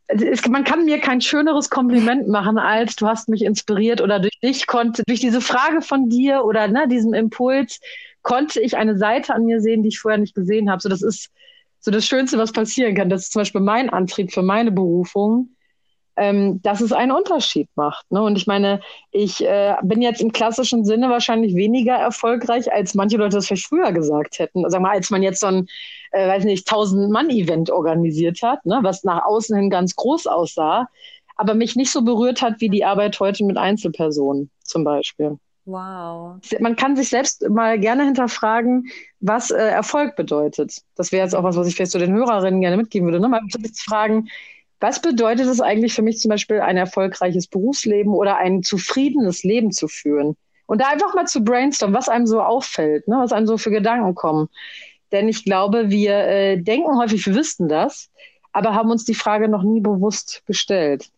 es, 0.08 0.48
man 0.48 0.64
kann 0.64 0.86
mir 0.86 1.00
kein 1.00 1.22
schöneres 1.22 1.70
Kompliment 1.70 2.28
machen, 2.28 2.58
als 2.58 2.96
du 2.96 3.08
hast 3.08 3.30
mich 3.30 3.44
inspiriert 3.44 4.02
oder 4.02 4.20
durch 4.20 4.40
dich 4.42 4.68
konnte, 4.68 5.04
durch 5.06 5.20
diese 5.20 5.42
Frage 5.42 5.82
von 5.82 6.10
dir 6.10 6.46
oder 6.46 6.68
ne, 6.68 6.88
diesem 6.88 7.14
Impuls, 7.14 7.80
konnte 8.22 8.62
ich 8.62 8.78
eine 8.78 8.98
Seite 8.98 9.34
an 9.34 9.46
mir 9.46 9.62
sehen, 9.62 9.84
die 9.84 9.90
ich 9.90 10.00
vorher 10.00 10.18
nicht 10.18 10.36
gesehen 10.36 10.70
habe. 10.70 10.82
So, 10.82 10.90
das 10.90 11.02
ist 11.02 11.30
so 11.80 11.92
das 11.92 12.06
Schönste, 12.06 12.38
was 12.38 12.52
passieren 12.52 12.96
kann. 12.96 13.10
Das 13.10 13.24
ist 13.24 13.34
zum 13.34 13.42
Beispiel 13.42 13.62
mein 13.62 13.90
Antrieb 13.90 14.34
für 14.34 14.42
meine 14.42 14.72
Berufung, 14.72 15.56
ähm, 16.18 16.62
dass 16.64 16.82
es 16.82 16.92
einen 16.92 17.12
Unterschied 17.12 17.70
macht. 17.76 18.12
Ne? 18.12 18.22
Und 18.22 18.38
ich 18.38 18.48
meine, 18.48 18.82
ich 19.12 19.46
äh, 19.46 19.76
bin 19.84 20.02
jetzt 20.02 20.22
im 20.22 20.32
klassischen 20.32 20.84
Sinne 20.84 21.10
wahrscheinlich 21.10 21.56
weniger 21.56 21.94
erfolgreich, 21.94 22.72
als 22.74 22.96
manche 22.96 23.18
Leute 23.18 23.38
das 23.38 23.48
vielleicht 23.48 23.68
früher 23.68 23.92
gesagt 23.92 24.40
hätten. 24.40 24.68
Sag 24.70 24.82
mal, 24.82 24.92
als 24.92 25.12
man 25.12 25.22
jetzt 25.22 25.40
so 25.40 25.48
ein, 25.48 25.68
äh, 26.12 26.28
weiß 26.28 26.44
nicht, 26.44 26.68
1000-Mann-Event 26.68 27.70
organisiert 27.70 28.42
hat, 28.42 28.66
ne? 28.66 28.80
was 28.82 29.04
nach 29.04 29.26
außen 29.26 29.56
hin 29.56 29.70
ganz 29.70 29.96
groß 29.96 30.26
aussah, 30.26 30.88
aber 31.36 31.54
mich 31.54 31.76
nicht 31.76 31.92
so 31.92 32.02
berührt 32.02 32.42
hat 32.42 32.60
wie 32.60 32.70
die 32.70 32.84
Arbeit 32.84 33.20
heute 33.20 33.46
mit 33.46 33.58
Einzelpersonen 33.58 34.50
zum 34.64 34.84
Beispiel. 34.84 35.38
Wow. 35.66 36.38
Man 36.62 36.78
kann 36.78 36.96
sich 36.96 37.10
selbst 37.10 37.48
mal 37.50 37.78
gerne 37.78 38.06
hinterfragen, 38.06 38.88
was 39.20 39.52
äh, 39.52 39.58
Erfolg 39.58 40.16
bedeutet. 40.16 40.82
Das 40.96 41.12
wäre 41.12 41.24
jetzt 41.24 41.36
auch 41.36 41.44
was, 41.44 41.58
was 41.58 41.68
ich 41.68 41.76
vielleicht 41.76 41.92
zu 41.92 42.00
den 42.00 42.14
Hörerinnen 42.14 42.62
gerne 42.62 42.78
mitgeben 42.78 43.08
würde. 43.08 43.20
Ne? 43.20 43.28
Mal 43.28 43.42
zu 43.50 43.60
fragen, 43.84 44.30
was 44.80 45.02
bedeutet 45.02 45.48
es 45.48 45.62
eigentlich 45.62 45.94
für 45.94 46.02
mich 46.02 46.20
zum 46.20 46.30
Beispiel, 46.30 46.60
ein 46.60 46.78
erfolgreiches 46.78 47.48
Berufsleben 47.48 48.14
oder 48.14 48.38
ein 48.38 48.64
zufriedenes 48.64 49.44
Leben 49.44 49.72
zu 49.72 49.88
führen? 49.88 50.36
Und 50.68 50.82
da 50.82 50.90
einfach 50.90 51.16
mal 51.16 51.26
zu 51.26 51.44
brainstormen, 51.44 51.96
was 51.96 52.10
einem 52.10 52.28
so 52.28 52.42
auffällt, 52.42 53.08
ne, 53.08 53.18
was 53.20 53.32
einem 53.32 53.48
so 53.48 53.58
für 53.58 53.72
Gedanken 53.72 54.16
kommen. 54.16 54.50
Denn 55.12 55.30
ich 55.30 55.46
glaube, 55.46 55.90
wir 55.90 56.16
äh, 56.16 56.58
denken 56.58 56.98
häufig, 56.98 57.26
wir 57.26 57.36
wüssten 57.36 57.70
das, 57.70 58.12
aber 58.52 58.76
haben 58.76 58.92
uns 58.92 59.06
die 59.06 59.16
Frage 59.16 59.48
noch 59.48 59.64
nie 59.64 59.80
bewusst 59.80 60.44
gestellt. 60.46 61.10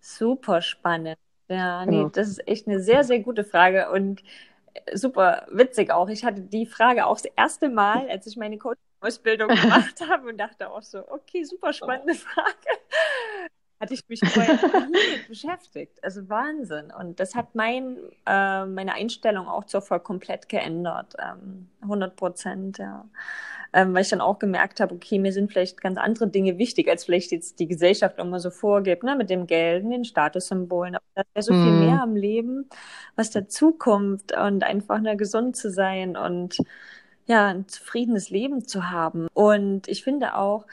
Super 0.00 0.62
spannend. 0.62 1.18
Ja, 1.48 1.84
nee, 1.84 1.98
genau. 1.98 2.08
das 2.08 2.28
ist 2.28 2.48
echt 2.48 2.66
eine 2.66 2.80
sehr, 2.80 3.04
sehr 3.04 3.20
gute 3.20 3.44
Frage 3.44 3.90
und 3.90 4.22
äh, 4.74 4.96
super 4.96 5.46
witzig 5.50 5.90
auch. 5.92 6.08
Ich 6.08 6.24
hatte 6.24 6.40
die 6.40 6.66
Frage 6.66 7.06
auch 7.06 7.20
das 7.20 7.30
erste 7.36 7.68
Mal, 7.68 8.08
als 8.08 8.26
ich 8.26 8.36
meine 8.36 8.56
Coach 8.58 8.78
Ausbildung 9.00 9.48
gemacht 9.48 10.00
habe 10.08 10.28
und 10.28 10.38
dachte 10.38 10.70
auch 10.70 10.82
so, 10.82 11.08
okay, 11.08 11.44
super 11.44 11.72
spannende 11.72 12.14
Frage. 12.14 12.56
hatte 13.80 13.94
ich 13.94 14.08
mich 14.08 14.20
vorher 14.20 14.56
nie 14.86 15.16
mit 15.16 15.28
beschäftigt. 15.28 16.02
Also 16.02 16.28
Wahnsinn. 16.28 16.92
Und 16.98 17.20
das 17.20 17.34
hat 17.34 17.54
mein, 17.54 17.98
äh, 18.26 18.64
meine 18.64 18.94
Einstellung 18.94 19.48
auch 19.48 19.64
zur 19.64 19.82
voll 19.82 20.00
komplett 20.00 20.48
geändert. 20.48 21.14
Ähm, 21.18 21.68
100 21.82 22.16
Prozent, 22.16 22.78
ja. 22.78 23.04
Ähm, 23.72 23.92
weil 23.92 24.02
ich 24.02 24.08
dann 24.08 24.20
auch 24.22 24.38
gemerkt 24.38 24.80
habe, 24.80 24.94
okay, 24.94 25.18
mir 25.18 25.32
sind 25.32 25.50
vielleicht 25.50 25.80
ganz 25.80 25.98
andere 25.98 26.28
Dinge 26.28 26.56
wichtig, 26.56 26.88
als 26.88 27.04
vielleicht 27.04 27.32
jetzt 27.32 27.58
die 27.58 27.66
Gesellschaft 27.66 28.18
immer 28.18 28.40
so 28.40 28.50
vorgibt, 28.50 29.02
ne, 29.02 29.16
mit 29.16 29.28
dem 29.28 29.46
Geld 29.46 29.84
und 29.84 29.90
den 29.90 30.04
Statussymbolen. 30.04 30.94
Aber 30.94 31.04
da 31.14 31.22
ist 31.22 31.34
ja 31.34 31.42
so 31.42 31.52
mm. 31.52 31.62
viel 31.62 31.72
mhm. 31.72 31.86
mehr 31.86 32.02
am 32.02 32.16
Leben, 32.16 32.70
was 33.16 33.30
dazukommt 33.30 34.32
und 34.32 34.64
einfach 34.64 35.00
nur 35.00 35.16
gesund 35.16 35.56
zu 35.56 35.70
sein 35.70 36.16
und 36.16 36.56
ja, 37.26 37.46
ein 37.46 37.68
zufriedenes 37.68 38.30
Leben 38.30 38.66
zu 38.66 38.90
haben. 38.90 39.28
Und 39.34 39.88
ich 39.88 40.04
finde 40.04 40.36
auch, 40.36 40.66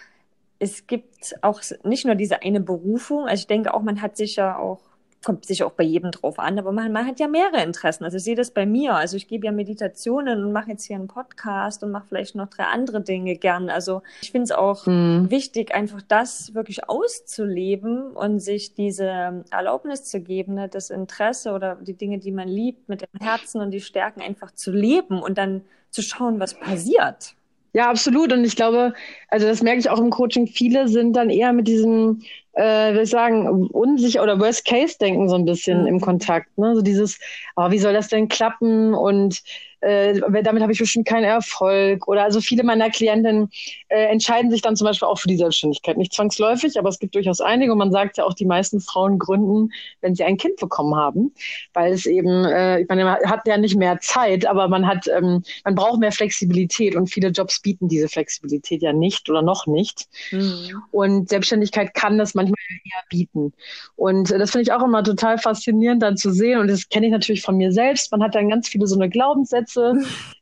es 0.59 0.87
gibt 0.87 1.35
auch 1.41 1.61
nicht 1.83 2.05
nur 2.05 2.15
diese 2.15 2.41
eine 2.41 2.61
Berufung, 2.61 3.27
also 3.27 3.41
ich 3.41 3.47
denke 3.47 3.73
auch, 3.73 3.81
man 3.81 4.01
hat 4.01 4.15
sicher 4.17 4.59
auch, 4.59 4.79
kommt 5.23 5.45
sicher 5.45 5.65
auch 5.65 5.71
bei 5.71 5.83
jedem 5.83 6.11
drauf 6.11 6.37
an, 6.39 6.59
aber 6.59 6.71
man, 6.71 6.91
man 6.91 7.05
hat 7.05 7.19
ja 7.19 7.27
mehrere 7.27 7.63
Interessen. 7.63 8.03
Also 8.03 8.17
ich 8.17 8.23
sehe 8.23 8.35
das 8.35 8.51
bei 8.51 8.65
mir. 8.65 8.95
Also 8.95 9.17
ich 9.17 9.27
gebe 9.27 9.45
ja 9.45 9.51
Meditationen 9.51 10.43
und 10.43 10.51
mache 10.51 10.71
jetzt 10.71 10.85
hier 10.85 10.97
einen 10.97 11.07
Podcast 11.07 11.83
und 11.83 11.91
mache 11.91 12.05
vielleicht 12.09 12.35
noch 12.35 12.49
drei 12.49 12.65
andere 12.65 13.01
Dinge 13.01 13.35
gern. 13.35 13.69
Also 13.69 14.01
ich 14.21 14.31
finde 14.31 14.45
es 14.45 14.51
auch 14.51 14.85
mhm. 14.85 15.29
wichtig, 15.29 15.73
einfach 15.73 16.01
das 16.07 16.53
wirklich 16.53 16.89
auszuleben 16.89 18.11
und 18.11 18.39
sich 18.39 18.73
diese 18.73 19.43
Erlaubnis 19.49 20.03
zu 20.03 20.19
geben, 20.19 20.55
ne, 20.55 20.67
das 20.67 20.89
Interesse 20.89 21.53
oder 21.53 21.75
die 21.75 21.95
Dinge, 21.95 22.19
die 22.19 22.31
man 22.31 22.47
liebt, 22.47 22.89
mit 22.89 23.01
dem 23.01 23.19
Herzen 23.19 23.61
und 23.61 23.71
die 23.71 23.81
Stärken 23.81 24.21
einfach 24.21 24.51
zu 24.51 24.71
leben 24.71 25.21
und 25.21 25.37
dann 25.37 25.61
zu 25.89 26.01
schauen, 26.01 26.39
was 26.39 26.55
passiert. 26.55 27.35
Ja, 27.73 27.89
absolut. 27.89 28.31
Und 28.31 28.43
ich 28.45 28.55
glaube, 28.55 28.93
also 29.29 29.47
das 29.47 29.63
merke 29.63 29.79
ich 29.79 29.89
auch 29.89 29.99
im 29.99 30.11
Coaching, 30.11 30.47
viele 30.47 30.87
sind 30.87 31.13
dann 31.13 31.29
eher 31.31 31.53
mit 31.53 31.67
diesem, 31.67 32.21
äh, 32.53 32.93
will 32.93 33.01
ich 33.01 33.09
sagen, 33.09 33.47
unsicher 33.67 34.21
oder 34.21 34.39
Worst-Case-Denken 34.39 35.27
so 35.27 35.35
ein 35.35 35.45
bisschen 35.45 35.87
im 35.87 35.99
Kontakt. 35.99 36.55
Ne? 36.57 36.75
So 36.75 36.81
dieses, 36.83 37.19
oh, 37.55 37.71
wie 37.71 37.79
soll 37.79 37.93
das 37.93 38.09
denn 38.09 38.27
klappen? 38.27 38.93
Und 38.93 39.41
äh, 39.83 40.19
damit 40.43 40.61
habe 40.61 40.71
ich 40.71 40.79
bestimmt 40.79 41.07
keinen 41.07 41.25
Erfolg. 41.25 42.07
Oder 42.07 42.23
also 42.23 42.39
viele 42.39 42.63
meiner 42.63 42.89
Klientinnen 42.89 43.49
äh, 43.89 44.05
entscheiden 44.05 44.49
sich 44.49 44.61
dann 44.61 44.75
zum 44.75 44.85
Beispiel 44.85 45.07
auch 45.07 45.19
für 45.19 45.27
die 45.27 45.35
Selbstständigkeit. 45.35 45.97
Nicht 45.97 46.13
zwangsläufig, 46.13 46.79
aber 46.79 46.89
es 46.89 46.99
gibt 46.99 47.15
durchaus 47.15 47.41
einige. 47.41 47.73
Und 47.73 47.79
man 47.79 47.91
sagt 47.91 48.17
ja 48.17 48.23
auch, 48.23 48.33
die 48.33 48.45
meisten 48.45 48.79
Frauen 48.79 49.19
gründen, 49.19 49.71
wenn 50.01 50.15
sie 50.15 50.23
ein 50.23 50.37
Kind 50.37 50.55
bekommen 50.55 50.95
haben. 50.95 51.33
Weil 51.73 51.93
es 51.93 52.05
eben, 52.05 52.45
äh, 52.45 52.81
ich 52.81 52.87
meine, 52.87 53.03
man 53.03 53.17
hat 53.25 53.45
ja 53.45 53.57
nicht 53.57 53.75
mehr 53.75 53.99
Zeit, 53.99 54.45
aber 54.45 54.69
man 54.69 54.87
hat, 54.87 55.07
ähm, 55.07 55.43
man 55.65 55.75
braucht 55.75 55.99
mehr 55.99 56.11
Flexibilität 56.11 56.95
und 56.95 57.07
viele 57.07 57.29
Jobs 57.29 57.61
bieten 57.61 57.89
diese 57.89 58.07
Flexibilität 58.07 58.81
ja 58.81 58.93
nicht 58.93 59.29
oder 59.29 59.41
noch 59.41 59.67
nicht. 59.67 60.07
Mhm. 60.31 60.81
Und 60.91 61.29
Selbstständigkeit 61.29 61.93
kann 61.93 62.17
das 62.17 62.35
manchmal 62.35 62.55
eher 62.85 63.03
bieten. 63.09 63.53
Und 63.97 64.31
äh, 64.31 64.39
das 64.39 64.51
finde 64.51 64.63
ich 64.63 64.71
auch 64.71 64.83
immer 64.83 65.03
total 65.03 65.37
faszinierend 65.37 66.01
dann 66.01 66.15
zu 66.15 66.31
sehen. 66.31 66.59
Und 66.59 66.69
das 66.69 66.87
kenne 66.87 67.07
ich 67.07 67.11
natürlich 67.11 67.41
von 67.41 67.57
mir 67.57 67.73
selbst. 67.73 68.11
Man 68.11 68.23
hat 68.23 68.35
dann 68.35 68.49
ganz 68.49 68.69
viele 68.69 68.87
so 68.87 68.95
eine 68.95 69.09
Glaubenssätze 69.09 69.72
Sätze 69.73 69.93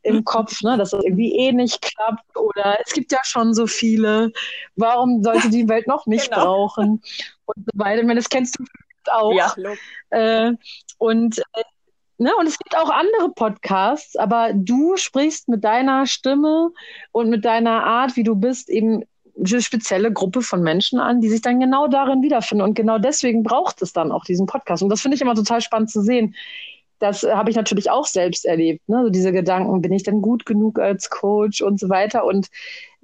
im 0.04 0.24
Kopf, 0.24 0.62
ne, 0.62 0.78
dass 0.78 0.92
das 0.92 1.04
irgendwie 1.04 1.36
eh 1.36 1.52
nicht 1.52 1.82
klappt 1.82 2.38
oder 2.38 2.78
es 2.86 2.94
gibt 2.94 3.12
ja 3.12 3.20
schon 3.24 3.54
so 3.54 3.68
viele, 3.68 4.32
warum 4.76 5.24
sollte 5.24 5.50
die 5.50 5.68
Welt 5.68 5.88
noch 5.88 6.06
nicht 6.06 6.32
genau. 6.32 6.44
brauchen 6.44 7.02
und 7.46 7.56
so 7.58 7.80
weiter. 7.80 8.02
Ich 8.02 8.08
meine, 8.08 8.20
das 8.20 8.30
kennst 8.30 8.58
du 8.60 8.64
auch. 9.12 9.34
Ja, 9.34 9.54
äh, 10.10 10.54
und 10.98 11.40
äh, 11.40 11.64
Ne, 12.18 12.30
und 12.38 12.46
es 12.46 12.60
gibt 12.60 12.78
auch 12.78 12.92
andere 12.92 13.32
Podcasts, 13.34 14.16
aber 14.16 14.52
du 14.54 14.96
sprichst 14.96 15.50
mit 15.50 15.64
deiner 15.64 16.06
Stimme 16.06 16.70
und 17.12 17.32
mit 17.32 17.46
deiner 17.46 17.84
Art, 17.84 18.16
wie 18.16 18.22
du 18.22 18.36
bist, 18.36 18.70
eben 18.70 19.04
eine 19.36 19.60
spezielle 19.60 20.14
Gruppe 20.14 20.44
von 20.44 20.62
Menschen 20.62 21.00
an, 21.00 21.20
die 21.20 21.30
sich 21.30 21.42
dann 21.42 21.60
genau 21.60 21.88
darin 21.88 22.22
wiederfinden. 22.22 22.64
Und 22.64 22.76
genau 22.76 23.00
deswegen 23.00 23.42
braucht 23.42 23.82
es 23.82 23.92
dann 23.92 24.12
auch 24.12 24.24
diesen 24.24 24.46
Podcast. 24.46 24.84
Und 24.84 24.90
das 24.90 25.02
finde 25.02 25.16
ich 25.16 25.22
immer 25.22 25.34
total 25.34 25.62
spannend 25.62 25.90
zu 25.90 26.04
sehen 26.04 26.36
das 27.02 27.24
habe 27.24 27.50
ich 27.50 27.56
natürlich 27.56 27.90
auch 27.90 28.06
selbst 28.06 28.46
erlebt. 28.46 28.88
Ne? 28.88 29.02
So 29.04 29.10
diese 29.10 29.32
Gedanken, 29.32 29.82
bin 29.82 29.92
ich 29.92 30.04
denn 30.04 30.22
gut 30.22 30.46
genug 30.46 30.80
als 30.80 31.10
Coach 31.10 31.62
und 31.62 31.80
so 31.80 31.90
weiter. 31.90 32.26
Und 32.26 32.48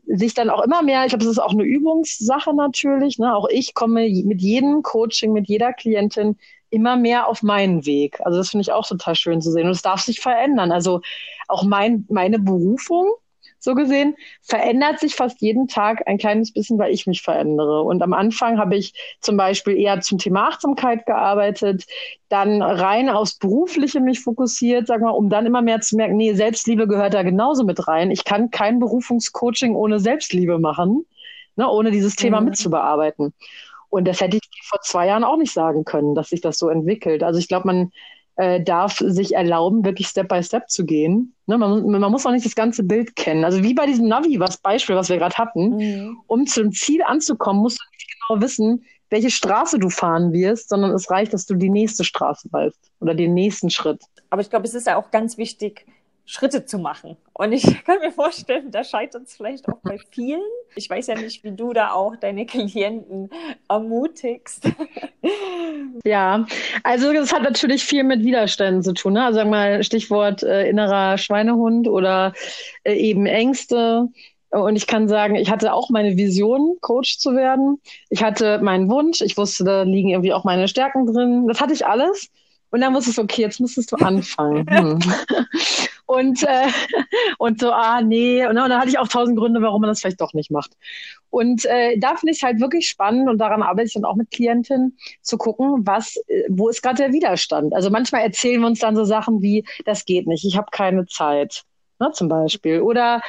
sich 0.06 0.36
dann 0.36 0.50
auch 0.50 0.64
immer 0.64 0.84
mehr, 0.84 1.04
ich 1.04 1.10
glaube, 1.10 1.26
das 1.26 1.34
ist 1.34 1.40
auch 1.40 1.52
eine 1.52 1.64
Übungssache 1.64 2.56
natürlich. 2.56 3.18
Ne? 3.18 3.36
Auch 3.36 3.50
ich 3.50 3.74
komme 3.74 4.08
mit 4.24 4.42
jedem 4.42 4.84
Coaching, 4.84 5.34
mit 5.34 5.48
jeder 5.48 5.74
Klientin 5.74 6.38
immer 6.70 6.96
mehr 6.96 7.28
auf 7.28 7.42
meinen 7.42 7.86
Weg. 7.88 8.22
Also 8.24 8.38
das 8.38 8.52
finde 8.52 8.62
ich 8.62 8.72
auch 8.72 8.88
total 8.88 9.16
schön 9.16 9.42
zu 9.42 9.52
sehen. 9.52 9.66
Und 9.66 9.72
es 9.72 9.82
darf 9.82 10.02
sich 10.02 10.20
verändern. 10.20 10.72
Also 10.72 11.02
auch 11.48 11.64
mein, 11.64 12.06
meine 12.10 12.38
Berufung 12.38 13.12
so 13.60 13.76
gesehen, 13.76 14.16
verändert 14.42 15.00
sich 15.00 15.16
fast 15.16 15.42
jeden 15.42 15.68
Tag 15.68 16.04
ein 16.08 16.18
kleines 16.18 16.54
bisschen, 16.54 16.78
weil 16.78 16.94
ich 16.94 17.08
mich 17.08 17.22
verändere. 17.22 17.82
Und 17.82 18.02
am 18.02 18.14
Anfang 18.14 18.58
habe 18.58 18.76
ich 18.76 18.94
zum 19.20 19.38
Beispiel 19.38 19.78
eher 19.78 20.02
zum 20.02 20.18
Thema 20.18 20.48
Achtsamkeit 20.50 21.06
gearbeitet, 21.06 21.86
dann 22.30 22.62
rein 22.62 23.10
aufs 23.10 23.38
Berufliche 23.38 24.00
mich 24.00 24.22
fokussiert, 24.22 24.88
sag 24.88 25.02
mal, 25.02 25.12
um 25.12 25.30
dann 25.30 25.46
immer 25.46 25.62
mehr 25.62 25.82
zu 25.82 25.96
merken, 25.96 26.18
nee, 26.18 26.34
Selbstliebe 26.34 26.88
gehört 26.88 27.14
da 27.14 27.24
genauso 27.24 27.64
mit 27.64 27.88
rein. 27.88 28.12
Ich 28.12 28.26
kann 28.26 28.52
kein 28.52 28.80
Berufungscoaching 28.80 29.76
ohne 29.76 30.00
Selbstliebe 30.00 30.60
machen, 30.60 31.06
ne, 31.56 31.70
ohne 31.70 31.92
dieses 31.92 32.16
Thema 32.16 32.42
mhm. 32.42 32.48
mitzubearbeiten. 32.48 33.34
Und 33.90 34.08
das 34.08 34.20
hätte 34.22 34.38
ich 34.38 34.68
vor 34.68 34.82
zwei 34.82 35.08
Jahren 35.08 35.24
auch 35.24 35.38
nicht 35.38 35.54
sagen 35.54 35.86
können, 35.86 36.14
dass 36.14 36.30
sich 36.30 36.42
das 36.42 36.58
so 36.58 36.70
entwickelt. 36.70 37.24
Also 37.24 37.40
ich 37.40 37.48
glaube, 37.48 37.68
man 37.68 37.92
äh, 38.38 38.62
darf 38.62 38.98
sich 39.00 39.36
erlauben, 39.36 39.84
wirklich 39.84 40.08
Step 40.08 40.30
by 40.30 40.42
Step 40.44 40.70
zu 40.70 40.86
gehen. 40.86 41.34
Ne, 41.48 41.58
man, 41.58 41.86
man, 41.88 42.12
muss 42.12 42.26
auch 42.26 42.32
nicht 42.32 42.46
das 42.46 42.56
ganze 42.56 42.84
Bild 42.84 43.16
kennen. 43.16 43.44
Also 43.44 43.64
wie 43.64 43.74
bei 43.74 43.86
diesem 43.86 44.08
Navi, 44.08 44.40
was 44.40 44.58
Beispiel, 44.58 44.96
was 44.96 45.10
wir 45.10 45.18
gerade 45.18 45.36
hatten, 45.36 45.78
mhm. 45.78 46.18
um 46.28 46.46
zum 46.46 46.72
Ziel 46.72 47.02
anzukommen, 47.04 47.62
musst 47.62 47.80
du 47.80 47.84
nicht 47.92 48.08
genau 48.28 48.42
wissen, 48.42 48.86
welche 49.10 49.32
Straße 49.32 49.80
du 49.80 49.90
fahren 49.90 50.34
wirst, 50.34 50.70
sondern 50.70 50.92
es 50.92 51.10
reicht, 51.10 51.34
dass 51.34 51.46
du 51.46 51.56
die 51.56 51.70
nächste 51.70 52.04
Straße 52.04 52.50
weißt 52.52 52.92
oder 53.00 53.16
den 53.16 53.34
nächsten 53.34 53.70
Schritt. 53.70 54.02
Aber 54.30 54.42
ich 54.42 54.50
glaube, 54.50 54.66
es 54.66 54.74
ist 54.74 54.88
ja 54.88 54.98
auch 54.98 55.12
ganz 55.12 55.38
wichtig, 55.38 55.86
Schritte 56.28 56.66
zu 56.66 56.78
machen. 56.78 57.16
Und 57.34 57.54
ich 57.54 57.64
kann 57.86 58.00
mir 58.00 58.12
vorstellen, 58.12 58.70
da 58.70 58.84
scheitert 58.84 59.24
es 59.24 59.36
vielleicht 59.36 59.68
auch 59.70 59.80
bei 59.82 59.98
vielen. 60.12 60.42
Ich 60.76 60.90
weiß 60.90 61.08
ja 61.08 61.16
nicht, 61.16 61.44
wie 61.44 61.54
du 61.54 61.74
da 61.74 61.92
auch 61.92 62.16
deine 62.18 62.46
Klienten 62.46 63.32
ermutigst. 63.68 64.70
Ja, 66.06 66.46
also 66.84 67.12
das 67.12 67.34
hat 67.34 67.44
natürlich 67.44 67.84
viel 67.84 68.06
mit 68.06 68.24
Widerständen 68.24 68.82
zu 68.82 68.94
tun. 68.94 69.14
Ne? 69.14 69.26
Also 69.26 69.40
sag 69.40 69.50
mal 69.50 69.84
Stichwort 69.84 70.42
äh, 70.42 70.70
innerer 70.70 71.18
Schweinehund 71.18 71.90
oder 71.90 72.32
äh, 72.84 72.94
eben 72.94 73.26
Ängste. 73.26 74.08
Und 74.52 74.78
ich 74.78 74.88
kann 74.88 75.10
sagen, 75.10 75.36
ich 75.36 75.52
hatte 75.52 75.74
auch 75.74 75.90
meine 75.90 76.16
Vision, 76.16 76.78
Coach 76.80 77.18
zu 77.18 77.36
werden. 77.36 77.82
Ich 78.10 78.24
hatte 78.24 78.60
meinen 78.60 78.90
Wunsch. 78.90 79.20
Ich 79.22 79.36
wusste, 79.36 79.66
da 79.66 79.82
liegen 79.82 80.10
irgendwie 80.10 80.34
auch 80.34 80.46
meine 80.46 80.70
Stärken 80.70 81.06
drin. 81.06 81.48
Das 81.48 81.60
hatte 81.60 81.74
ich 81.74 81.86
alles. 81.86 82.30
Und 82.70 82.82
dann 82.82 82.94
wusste 82.94 83.12
ich, 83.12 83.20
okay, 83.20 83.42
jetzt 83.42 83.60
müsstest 83.60 83.92
du 83.92 83.98
anfangen. 83.98 84.66
Hm. 84.70 85.00
Und, 86.08 86.42
äh, 86.44 86.68
und 87.38 87.60
so, 87.60 87.72
ah, 87.72 88.02
nee. 88.02 88.48
Und, 88.48 88.56
dann 88.56 88.74
hatte 88.74 88.90
ich 88.90 88.98
auch 88.98 89.08
tausend 89.08 89.38
Gründe, 89.38 89.62
warum 89.62 89.82
man 89.82 89.90
das 89.90 90.00
vielleicht 90.00 90.22
doch 90.22 90.34
nicht 90.34 90.50
macht. 90.50 90.72
Und 91.30 91.66
äh, 91.66 92.00
da 92.00 92.16
finde 92.16 92.32
ich 92.32 92.38
es 92.38 92.44
halt 92.44 92.60
wirklich 92.60 92.88
spannend 92.88 93.30
und 93.30 93.38
daran 93.38 93.62
arbeite 93.62 93.88
ich 93.88 93.94
dann 93.94 94.06
auch 94.06 94.16
mit 94.16 94.32
Klientinnen, 94.32 94.98
zu 95.22 95.38
gucken, 95.38 95.86
was, 95.86 96.16
äh, 96.28 96.44
wo 96.50 96.70
ist 96.70 96.82
gerade 96.82 97.04
der 97.04 97.14
Widerstand. 97.14 97.76
Also 97.76 97.90
manchmal 97.90 98.22
erzählen 98.22 98.62
wir 98.62 98.68
uns 98.68 98.80
dann 98.80 98.96
so 98.96 99.04
Sachen 99.04 99.42
wie, 99.42 99.66
das 99.86 100.06
geht 100.06 100.26
nicht, 100.26 100.46
ich 100.46 100.58
habe 100.58 100.68
keine 100.72 101.06
Zeit, 101.06 101.64
ne, 102.00 102.12
zum 102.14 102.30
Beispiel. 102.30 102.82
Oder 102.82 103.22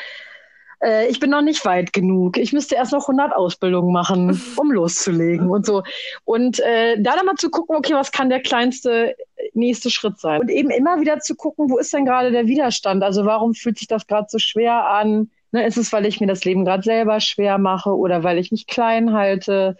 äh, 0.80 1.08
ich 1.08 1.18
bin 1.18 1.30
noch 1.30 1.42
nicht 1.42 1.64
weit 1.64 1.92
genug. 1.92 2.38
Ich 2.38 2.52
müsste 2.52 2.76
erst 2.76 2.92
noch 2.92 3.08
100 3.08 3.34
Ausbildungen 3.34 3.92
machen, 3.92 4.40
um 4.56 4.70
loszulegen 4.72 5.50
und 5.50 5.66
so. 5.66 5.82
Und 6.24 6.60
äh, 6.60 7.00
da 7.00 7.16
dann 7.16 7.26
mal 7.26 7.34
zu 7.34 7.50
gucken, 7.50 7.76
okay, 7.76 7.94
was 7.94 8.12
kann 8.12 8.30
der 8.30 8.40
kleinste 8.40 9.16
nächste 9.58 9.90
Schritt 9.90 10.18
sein? 10.18 10.40
Und 10.40 10.50
eben 10.50 10.70
immer 10.70 11.00
wieder 11.00 11.18
zu 11.20 11.34
gucken, 11.34 11.70
wo 11.70 11.78
ist 11.78 11.92
denn 11.92 12.04
gerade 12.04 12.30
der 12.30 12.46
Widerstand? 12.46 13.02
Also 13.02 13.24
warum 13.24 13.54
fühlt 13.54 13.78
sich 13.78 13.88
das 13.88 14.06
gerade 14.06 14.26
so 14.30 14.38
schwer 14.38 14.88
an? 14.88 15.30
Ne, 15.50 15.66
ist 15.66 15.78
es, 15.78 15.92
weil 15.92 16.06
ich 16.06 16.20
mir 16.20 16.26
das 16.26 16.44
Leben 16.44 16.64
gerade 16.64 16.82
selber 16.82 17.20
schwer 17.20 17.58
mache 17.58 17.96
oder 17.96 18.22
weil 18.22 18.38
ich 18.38 18.50
mich 18.50 18.66
klein 18.66 19.12
halte? 19.12 19.76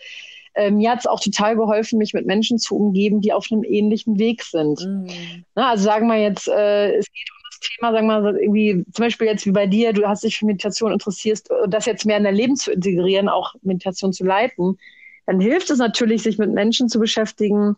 Ähm, 0.54 0.76
mir 0.76 0.90
hat 0.90 1.00
es 1.00 1.06
auch 1.06 1.20
total 1.20 1.56
geholfen, 1.56 1.98
mich 1.98 2.14
mit 2.14 2.26
Menschen 2.26 2.58
zu 2.58 2.76
umgeben, 2.76 3.20
die 3.20 3.32
auf 3.32 3.46
einem 3.50 3.64
ähnlichen 3.64 4.18
Weg 4.18 4.42
sind. 4.42 4.80
Mhm. 4.80 5.44
Na, 5.54 5.70
also 5.70 5.84
sagen 5.84 6.08
wir 6.08 6.18
jetzt, 6.18 6.48
äh, 6.48 6.96
es 6.96 7.06
geht 7.12 7.28
um 7.30 7.38
Thema, 7.60 7.92
sagen 7.92 8.06
wir 8.06 8.20
mal, 8.20 8.36
irgendwie, 8.36 8.84
zum 8.92 9.04
Beispiel 9.04 9.26
jetzt 9.26 9.46
wie 9.46 9.52
bei 9.52 9.66
dir, 9.66 9.92
du 9.92 10.06
hast 10.06 10.24
dich 10.24 10.38
für 10.38 10.46
Meditation 10.46 10.92
interessierst, 10.92 11.50
das 11.68 11.86
jetzt 11.86 12.06
mehr 12.06 12.16
in 12.16 12.24
dein 12.24 12.34
Leben 12.34 12.56
zu 12.56 12.72
integrieren, 12.72 13.28
auch 13.28 13.54
Meditation 13.62 14.12
zu 14.12 14.24
leiten, 14.24 14.78
dann 15.26 15.40
hilft 15.40 15.70
es 15.70 15.78
natürlich, 15.78 16.22
sich 16.22 16.38
mit 16.38 16.52
Menschen 16.52 16.88
zu 16.88 16.98
beschäftigen, 16.98 17.76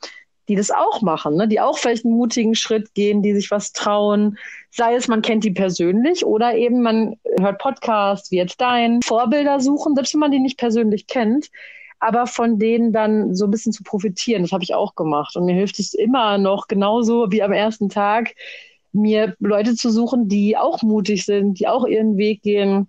die 0.49 0.57
das 0.57 0.71
auch 0.71 1.01
machen, 1.03 1.37
ne? 1.37 1.47
die 1.47 1.61
auch 1.61 1.79
vielleicht 1.79 2.05
einen 2.05 2.17
mutigen 2.17 2.55
Schritt 2.55 2.95
gehen, 2.95 3.23
die 3.23 3.35
sich 3.35 3.51
was 3.51 3.73
trauen. 3.73 4.37
Sei 4.71 4.95
es, 4.95 5.07
man 5.07 5.23
kennt 5.23 5.45
die 5.45 5.53
persönlich 5.53 6.25
oder 6.25 6.55
eben 6.55 6.83
man 6.83 7.17
hört 7.39 7.59
Podcasts 7.59 8.31
wie 8.31 8.37
jetzt 8.37 8.61
dein, 8.61 9.01
Vorbilder 9.03 9.61
suchen, 9.61 9.95
selbst 9.95 10.15
wenn 10.15 10.21
man 10.21 10.33
die 10.33 10.41
nicht 10.41 10.59
persönlich 10.59 11.07
kennt, 11.07 11.51
aber 12.01 12.27
von 12.27 12.59
denen 12.59 12.93
dann 12.93 13.35
so 13.35 13.45
ein 13.45 13.51
bisschen 13.51 13.73
zu 13.73 13.85
profitieren. 13.85 14.43
Das 14.43 14.53
habe 14.53 14.65
ich 14.65 14.75
auch 14.75 14.95
gemacht. 14.95 15.37
Und 15.37 15.45
mir 15.45 15.55
hilft 15.55 15.79
es 15.79 15.95
immer 15.95 16.39
noch 16.39 16.67
genauso 16.67 17.31
wie 17.31 17.43
am 17.43 17.53
ersten 17.53 17.89
Tag, 17.89 18.35
mir 18.93 19.37
Leute 19.39 19.77
zu 19.77 19.91
suchen, 19.91 20.29
die 20.29 20.57
auch 20.57 20.83
mutig 20.83 21.25
sind, 21.25 21.61
die 21.61 21.69
auch 21.69 21.87
ihren 21.87 22.17
Weg 22.17 22.43
gehen 22.43 22.89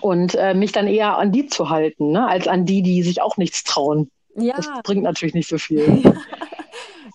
und 0.00 0.34
äh, 0.34 0.54
mich 0.54 0.72
dann 0.72 0.86
eher 0.86 1.18
an 1.18 1.32
die 1.32 1.46
zu 1.46 1.68
halten, 1.68 2.12
ne, 2.12 2.26
als 2.26 2.48
an 2.48 2.64
die, 2.64 2.82
die 2.82 3.02
sich 3.02 3.20
auch 3.20 3.36
nichts 3.36 3.64
trauen. 3.64 4.10
Ja. 4.34 4.54
Das 4.56 4.68
bringt 4.82 5.02
natürlich 5.02 5.34
nicht 5.34 5.48
so 5.48 5.58
viel. 5.58 6.02
Ja. 6.04 6.14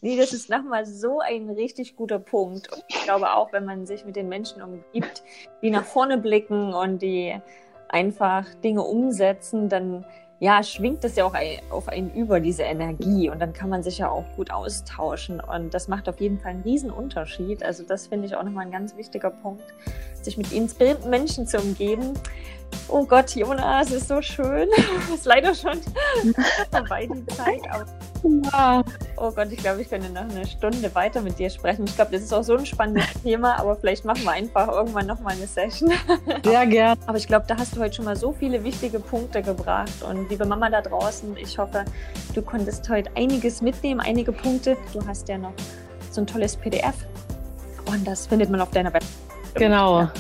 Nee, 0.01 0.17
das 0.17 0.33
ist 0.33 0.49
nochmal 0.49 0.85
so 0.87 1.19
ein 1.19 1.49
richtig 1.51 1.95
guter 1.95 2.17
Punkt. 2.17 2.71
Und 2.73 2.83
ich 2.87 3.03
glaube 3.03 3.33
auch, 3.33 3.53
wenn 3.53 3.65
man 3.65 3.85
sich 3.85 4.03
mit 4.03 4.15
den 4.15 4.29
Menschen 4.29 4.61
umgibt, 4.61 5.23
die 5.61 5.69
nach 5.69 5.85
vorne 5.85 6.17
blicken 6.17 6.73
und 6.73 7.03
die 7.03 7.39
einfach 7.87 8.45
Dinge 8.63 8.81
umsetzen, 8.81 9.69
dann 9.69 10.05
ja, 10.39 10.63
schwingt 10.63 11.03
das 11.03 11.15
ja 11.15 11.25
auch 11.25 11.35
auf 11.69 11.87
einen 11.87 12.11
über, 12.15 12.39
diese 12.39 12.63
Energie. 12.63 13.29
Und 13.29 13.37
dann 13.39 13.53
kann 13.53 13.69
man 13.69 13.83
sich 13.83 13.99
ja 13.99 14.09
auch 14.09 14.25
gut 14.35 14.49
austauschen. 14.49 15.39
Und 15.39 15.71
das 15.71 15.87
macht 15.87 16.09
auf 16.09 16.19
jeden 16.19 16.39
Fall 16.39 16.53
einen 16.53 16.63
riesen 16.63 16.89
Unterschied. 16.89 17.63
Also 17.63 17.83
das 17.83 18.07
finde 18.07 18.25
ich 18.25 18.35
auch 18.35 18.41
nochmal 18.41 18.65
ein 18.65 18.71
ganz 18.71 18.97
wichtiger 18.97 19.29
Punkt, 19.29 19.63
sich 20.19 20.37
mit 20.37 20.51
inspirierenden 20.51 21.11
Menschen 21.11 21.45
zu 21.45 21.59
umgeben. 21.59 22.15
Oh 22.87 23.05
Gott, 23.05 23.35
Jonas, 23.35 23.91
ist 23.91 24.07
so 24.07 24.19
schön. 24.23 24.67
ist 25.13 25.25
leider 25.25 25.53
schon 25.53 25.79
vorbei 26.71 27.05
die 27.05 27.25
Zeit. 27.27 27.61
Aber 27.69 27.85
ja. 28.23 28.84
Oh 29.17 29.31
Gott, 29.31 29.47
ich 29.51 29.57
glaube, 29.57 29.81
ich 29.81 29.89
könnte 29.89 30.10
noch 30.10 30.21
eine 30.21 30.45
Stunde 30.45 30.93
weiter 30.95 31.21
mit 31.21 31.38
dir 31.39 31.49
sprechen. 31.49 31.86
Ich 31.86 31.95
glaube, 31.95 32.12
das 32.12 32.21
ist 32.21 32.34
auch 32.34 32.43
so 32.43 32.55
ein 32.55 32.65
spannendes 32.65 33.05
Thema, 33.23 33.60
aber 33.60 33.75
vielleicht 33.75 34.05
machen 34.05 34.23
wir 34.23 34.31
einfach 34.31 34.67
irgendwann 34.67 35.07
nochmal 35.07 35.36
eine 35.36 35.47
Session. 35.47 35.91
Sehr 36.43 36.65
gern. 36.67 36.97
Aber 37.05 37.17
ich 37.17 37.27
glaube, 37.27 37.45
da 37.47 37.57
hast 37.57 37.75
du 37.75 37.81
heute 37.81 37.95
schon 37.95 38.05
mal 38.05 38.15
so 38.15 38.34
viele 38.34 38.63
wichtige 38.63 38.99
Punkte 38.99 39.41
gebracht. 39.41 40.03
Und 40.07 40.29
liebe 40.29 40.45
Mama 40.45 40.69
da 40.69 40.81
draußen, 40.81 41.36
ich 41.38 41.57
hoffe, 41.57 41.86
du 42.34 42.41
konntest 42.41 42.88
heute 42.89 43.10
einiges 43.15 43.62
mitnehmen, 43.62 43.99
einige 43.99 44.31
Punkte. 44.31 44.77
Du 44.93 45.05
hast 45.05 45.27
ja 45.29 45.38
noch 45.38 45.53
so 46.10 46.21
ein 46.21 46.27
tolles 46.27 46.55
PDF. 46.55 46.95
Und 47.86 48.05
das 48.05 48.27
findet 48.27 48.49
man 48.49 48.62
auf 48.62 48.71
deiner 48.71 48.93
Website. 48.93 49.12
Genau. 49.55 50.01
Ja. 50.01 50.13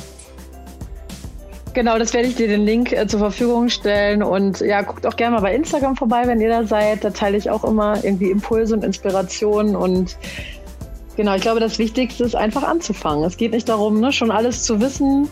Genau, 1.73 1.97
das 1.97 2.13
werde 2.13 2.27
ich 2.27 2.35
dir 2.35 2.47
den 2.47 2.65
Link 2.65 2.91
äh, 2.91 3.07
zur 3.07 3.19
Verfügung 3.19 3.69
stellen. 3.69 4.23
Und 4.23 4.59
ja, 4.59 4.81
guckt 4.81 5.05
auch 5.07 5.15
gerne 5.15 5.35
mal 5.35 5.41
bei 5.41 5.55
Instagram 5.55 5.95
vorbei, 5.95 6.23
wenn 6.25 6.41
ihr 6.41 6.49
da 6.49 6.65
seid. 6.65 7.03
Da 7.03 7.11
teile 7.11 7.37
ich 7.37 7.49
auch 7.49 7.63
immer 7.63 8.03
irgendwie 8.03 8.29
Impulse 8.29 8.73
und 8.73 8.83
Inspirationen. 8.83 9.75
Und 9.75 10.17
genau, 11.15 11.35
ich 11.35 11.41
glaube, 11.41 11.61
das 11.61 11.79
Wichtigste 11.79 12.25
ist 12.25 12.35
einfach 12.35 12.63
anzufangen. 12.63 13.23
Es 13.23 13.37
geht 13.37 13.53
nicht 13.53 13.69
darum, 13.69 14.01
ne, 14.01 14.11
schon 14.11 14.31
alles 14.31 14.63
zu 14.63 14.81
wissen, 14.81 15.29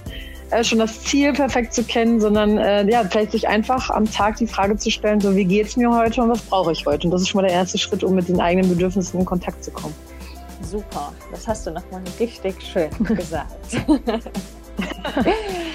äh, 0.52 0.64
schon 0.64 0.80
das 0.80 1.04
Ziel 1.04 1.34
perfekt 1.34 1.74
zu 1.74 1.84
kennen, 1.84 2.22
sondern 2.22 2.58
äh, 2.58 2.90
ja, 2.90 3.04
vielleicht 3.04 3.34
sich 3.34 3.50
einfach 3.50 3.90
am 3.90 4.10
Tag 4.10 4.38
die 4.38 4.48
Frage 4.48 4.78
zu 4.78 4.90
stellen, 4.92 5.20
so 5.20 5.36
wie 5.36 5.46
geht's 5.46 5.76
mir 5.76 5.92
heute 5.92 6.22
und 6.22 6.30
was 6.30 6.42
brauche 6.42 6.72
ich 6.72 6.86
heute? 6.86 7.08
Und 7.08 7.12
das 7.12 7.24
ist 7.24 7.30
schon 7.30 7.42
mal 7.42 7.48
der 7.48 7.58
erste 7.58 7.78
Schritt, 7.78 8.02
um 8.02 8.16
mit 8.16 8.30
den 8.30 8.40
eigenen 8.40 8.70
Bedürfnissen 8.70 9.20
in 9.20 9.26
Kontakt 9.26 9.62
zu 9.62 9.72
kommen. 9.72 9.94
Super, 10.62 11.12
das 11.32 11.48
hast 11.48 11.68
du 11.68 11.72
nochmal 11.72 12.02
richtig 12.18 12.56
schön 12.62 12.90
gesagt. 13.04 13.56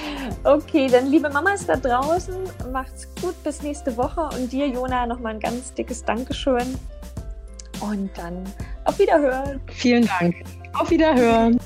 Okay, 0.44 0.88
dann 0.88 1.10
liebe 1.10 1.30
Mamas 1.30 1.64
da 1.66 1.76
draußen, 1.76 2.34
macht's 2.70 3.08
gut 3.20 3.34
bis 3.42 3.62
nächste 3.62 3.96
Woche 3.96 4.28
und 4.36 4.52
dir, 4.52 4.68
Jona, 4.68 5.06
nochmal 5.06 5.34
ein 5.34 5.40
ganz 5.40 5.72
dickes 5.72 6.04
Dankeschön. 6.04 6.78
Und 7.80 8.10
dann 8.16 8.44
auf 8.84 8.98
Wiederhören. 8.98 9.60
Vielen 9.72 10.06
Dank. 10.06 10.34
Auf 10.74 10.90
Wiederhören. 10.90 11.58